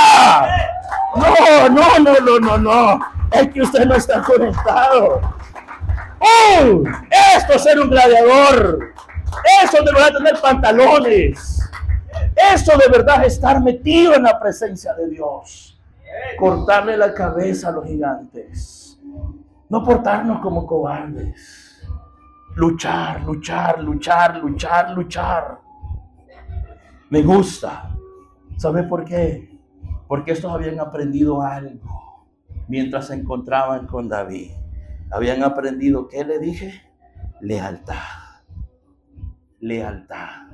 No, 1.14 1.68
no, 1.68 1.98
no, 2.00 2.14
no, 2.20 2.38
no, 2.40 2.58
no. 2.58 3.00
Es 3.30 3.48
que 3.52 3.62
usted 3.62 3.86
no 3.86 3.94
está 3.94 4.22
conectado. 4.22 5.20
¡Oh! 6.18 6.82
Esto 7.36 7.52
es 7.54 7.62
ser 7.62 7.78
un 7.78 7.90
gladiador. 7.90 8.92
Eso 9.62 9.84
de 9.84 9.92
verdad 9.92 10.16
tener 10.18 10.40
pantalones. 10.40 11.70
Eso 12.52 12.76
de 12.76 12.88
verdad 12.90 13.24
es 13.24 13.34
estar 13.34 13.62
metido 13.62 14.14
en 14.14 14.24
la 14.24 14.38
presencia 14.40 14.94
de 14.94 15.08
Dios. 15.10 15.78
Cortarle 16.38 16.96
la 16.96 17.14
cabeza 17.14 17.68
a 17.68 17.72
los 17.72 17.86
gigantes. 17.86 18.89
No 19.70 19.82
portarnos 19.84 20.40
como 20.40 20.66
cobardes 20.66 21.70
Luchar, 22.56 23.22
luchar, 23.22 23.80
luchar, 23.82 24.36
luchar, 24.38 24.90
luchar. 24.90 25.60
Me 27.08 27.22
gusta. 27.22 27.96
¿Sabe 28.56 28.82
por 28.82 29.04
qué? 29.04 29.58
Porque 30.08 30.32
estos 30.32 30.52
habían 30.52 30.80
aprendido 30.80 31.40
algo 31.40 32.26
mientras 32.66 33.06
se 33.06 33.14
encontraban 33.14 33.86
con 33.86 34.08
David. 34.08 34.50
Habían 35.12 35.44
aprendido, 35.44 36.08
¿qué 36.08 36.24
le 36.24 36.40
dije? 36.40 36.82
Lealtad. 37.40 37.94
Lealtad. 39.60 40.50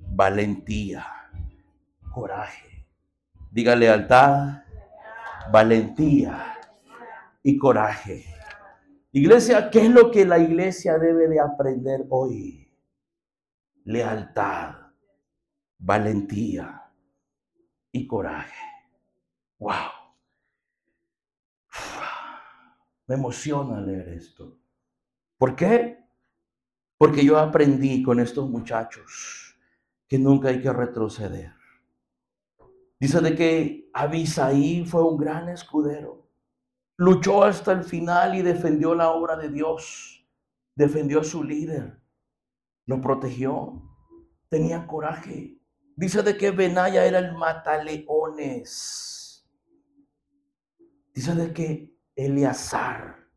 Valentía. 0.00 1.04
Coraje. 2.12 2.86
Diga 3.54 3.76
lealtad, 3.76 4.62
valentía 5.52 6.56
y 7.40 7.56
coraje. 7.56 8.33
Iglesia, 9.16 9.70
¿qué 9.70 9.82
es 9.82 9.90
lo 9.90 10.10
que 10.10 10.24
la 10.24 10.40
iglesia 10.40 10.98
debe 10.98 11.28
de 11.28 11.38
aprender 11.38 12.04
hoy? 12.10 12.68
Lealtad, 13.84 14.74
valentía 15.78 16.82
y 17.92 18.08
coraje. 18.08 18.60
Wow. 19.60 19.70
Me 23.06 23.14
emociona 23.14 23.80
leer 23.80 24.08
esto. 24.08 24.58
¿Por 25.38 25.54
qué? 25.54 25.96
Porque 26.98 27.24
yo 27.24 27.38
aprendí 27.38 28.02
con 28.02 28.18
estos 28.18 28.50
muchachos 28.50 29.56
que 30.08 30.18
nunca 30.18 30.48
hay 30.48 30.60
que 30.60 30.72
retroceder. 30.72 31.52
Dice 32.98 33.20
de 33.20 33.36
que 33.36 33.90
Abisaí 33.94 34.84
fue 34.84 35.04
un 35.04 35.16
gran 35.16 35.48
escudero 35.50 36.24
luchó 36.96 37.44
hasta 37.44 37.72
el 37.72 37.84
final 37.84 38.34
y 38.34 38.42
defendió 38.42 38.94
la 38.94 39.10
obra 39.10 39.36
de 39.36 39.48
Dios, 39.48 40.24
defendió 40.74 41.20
a 41.20 41.24
su 41.24 41.42
líder, 41.42 42.00
lo 42.86 43.00
protegió, 43.00 43.82
tenía 44.48 44.86
coraje. 44.86 45.58
Dice 45.96 46.22
de 46.22 46.36
que 46.36 46.50
Benaya 46.50 47.04
era 47.04 47.18
el 47.20 47.36
mataleones. 47.36 49.14
Dice 51.14 51.34
de 51.34 51.52
que 51.52 51.94
Eleazar 52.16 53.28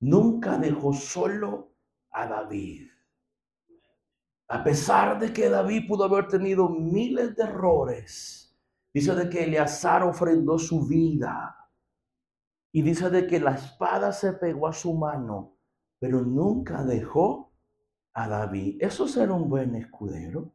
nunca 0.00 0.56
dejó 0.58 0.92
solo 0.92 1.74
a 2.10 2.26
David. 2.26 2.88
A 4.48 4.62
pesar 4.62 5.18
de 5.18 5.32
que 5.32 5.48
David 5.48 5.88
pudo 5.88 6.04
haber 6.04 6.28
tenido 6.28 6.68
miles 6.68 7.34
de 7.34 7.42
errores, 7.42 8.56
dice 8.94 9.14
de 9.14 9.28
que 9.28 9.44
Eleazar 9.44 10.02
ofrendó 10.04 10.58
su 10.58 10.86
vida 10.86 11.65
y 12.76 12.82
dice 12.82 13.08
de 13.08 13.26
que 13.26 13.40
la 13.40 13.52
espada 13.52 14.12
se 14.12 14.34
pegó 14.34 14.68
a 14.68 14.72
su 14.74 14.92
mano, 14.92 15.56
pero 15.98 16.20
nunca 16.20 16.84
dejó 16.84 17.54
a 18.12 18.28
David. 18.28 18.76
Eso 18.80 19.06
era 19.18 19.32
un 19.32 19.48
buen 19.48 19.74
escudero. 19.76 20.52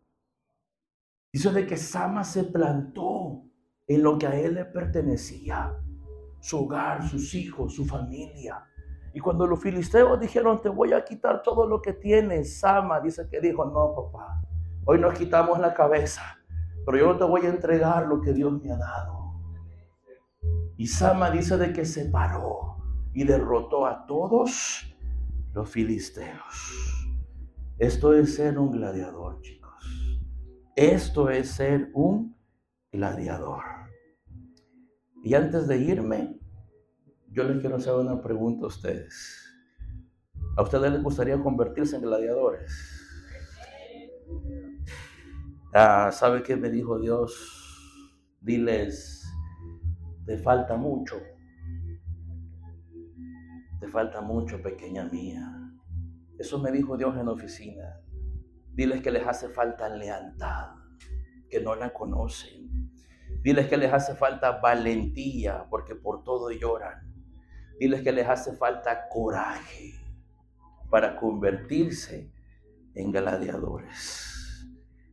Dice 1.33 1.51
de 1.51 1.65
que 1.65 1.77
Sama 1.77 2.23
se 2.23 2.43
plantó 2.43 3.41
en 3.87 4.03
lo 4.03 4.19
que 4.19 4.27
a 4.27 4.35
él 4.35 4.53
le 4.53 4.65
pertenecía, 4.65 5.75
su 6.39 6.59
hogar, 6.59 7.09
sus 7.09 7.33
hijos, 7.33 7.73
su 7.73 7.87
familia. 7.87 8.67
Y 9.15 9.19
cuando 9.19 9.47
los 9.47 9.59
filisteos 9.59 10.19
dijeron, 10.19 10.61
te 10.61 10.69
voy 10.69 10.93
a 10.93 11.03
quitar 11.03 11.41
todo 11.41 11.65
lo 11.65 11.81
que 11.81 11.93
tienes, 11.93 12.59
Sama 12.59 12.99
dice 12.99 13.27
que 13.31 13.41
dijo, 13.41 13.65
no, 13.65 13.95
papá, 13.95 14.43
hoy 14.85 14.99
nos 14.99 15.15
quitamos 15.15 15.57
la 15.57 15.73
cabeza, 15.73 16.37
pero 16.85 16.99
yo 16.99 17.07
no 17.13 17.17
te 17.17 17.23
voy 17.23 17.47
a 17.47 17.49
entregar 17.49 18.05
lo 18.05 18.21
que 18.21 18.31
Dios 18.31 18.61
me 18.61 18.71
ha 18.71 18.77
dado. 18.77 19.20
Y 20.81 20.87
Sama 20.87 21.29
dice 21.29 21.57
de 21.57 21.73
que 21.73 21.85
se 21.85 22.05
paró 22.05 22.77
y 23.13 23.23
derrotó 23.23 23.85
a 23.85 24.07
todos 24.07 24.91
los 25.53 25.69
filisteos. 25.69 27.07
Esto 27.77 28.15
es 28.15 28.33
ser 28.33 28.57
un 28.57 28.71
gladiador, 28.71 29.39
chicos. 29.41 30.19
Esto 30.75 31.29
es 31.29 31.51
ser 31.51 31.91
un 31.93 32.35
gladiador. 32.91 33.61
Y 35.23 35.35
antes 35.35 35.67
de 35.67 35.77
irme, 35.77 36.39
yo 37.29 37.43
les 37.43 37.59
quiero 37.59 37.75
hacer 37.75 37.93
una 37.93 38.19
pregunta 38.19 38.65
a 38.65 38.69
ustedes. 38.69 39.53
¿A 40.57 40.63
ustedes 40.63 40.91
les 40.93 41.03
gustaría 41.03 41.39
convertirse 41.39 41.97
en 41.97 42.01
gladiadores? 42.01 42.71
Ah, 45.75 46.09
¿Sabe 46.11 46.41
qué 46.41 46.55
me 46.55 46.71
dijo 46.71 46.97
Dios? 46.97 48.09
Diles, 48.41 49.20
te 50.25 50.37
falta 50.37 50.75
mucho. 50.75 51.21
Te 53.79 53.87
falta 53.87 54.21
mucho, 54.21 54.61
pequeña 54.61 55.05
mía. 55.05 55.61
Eso 56.37 56.59
me 56.59 56.71
dijo 56.71 56.97
Dios 56.97 57.15
en 57.17 57.25
la 57.25 57.31
oficina. 57.31 57.99
Diles 58.73 59.01
que 59.01 59.11
les 59.11 59.25
hace 59.27 59.49
falta 59.49 59.89
lealtad, 59.89 60.75
que 61.49 61.61
no 61.61 61.75
la 61.75 61.91
conocen. 61.93 62.91
Diles 63.43 63.67
que 63.67 63.77
les 63.77 63.91
hace 63.91 64.15
falta 64.15 64.59
valentía, 64.59 65.65
porque 65.69 65.95
por 65.95 66.23
todo 66.23 66.51
lloran. 66.51 67.11
Diles 67.79 68.01
que 68.01 68.11
les 68.11 68.27
hace 68.27 68.55
falta 68.55 69.09
coraje 69.09 69.93
para 70.89 71.15
convertirse 71.15 72.31
en 72.93 73.11
gladiadores. 73.11 74.67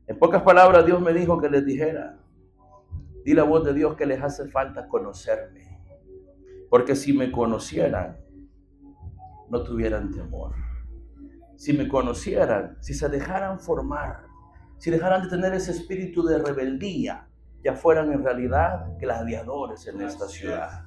En 0.07 0.19
pocas 0.19 0.43
palabras, 0.43 0.85
Dios 0.85 1.01
me 1.01 1.13
dijo 1.13 1.41
que 1.41 1.49
les 1.49 1.65
dijera, 1.65 2.18
Di 3.29 3.35
la 3.35 3.43
voz 3.43 3.63
de 3.63 3.75
Dios 3.75 3.95
que 3.95 4.07
les 4.07 4.23
hace 4.23 4.49
falta 4.49 4.89
conocerme. 4.89 5.83
Porque 6.71 6.97
si 6.97 7.13
me 7.13 7.31
conocieran, 7.31 8.17
no 9.51 9.63
tuvieran 9.63 10.11
temor. 10.11 10.55
Si 11.55 11.75
me 11.75 11.89
conocieran, 11.89 12.79
si 12.81 12.95
se 12.95 13.11
dejaran 13.11 13.61
formar, 13.61 14.25
si 14.79 14.91
dejaran 14.91 15.25
de 15.25 15.29
tener 15.29 15.53
ese 15.53 15.73
espíritu 15.73 16.25
de 16.25 16.39
rebeldía, 16.39 17.29
ya 17.63 17.75
fueran 17.75 18.11
en 18.13 18.25
realidad 18.25 18.97
gladiadores 18.99 19.87
en 19.87 20.01
esta 20.01 20.27
ciudad. 20.27 20.85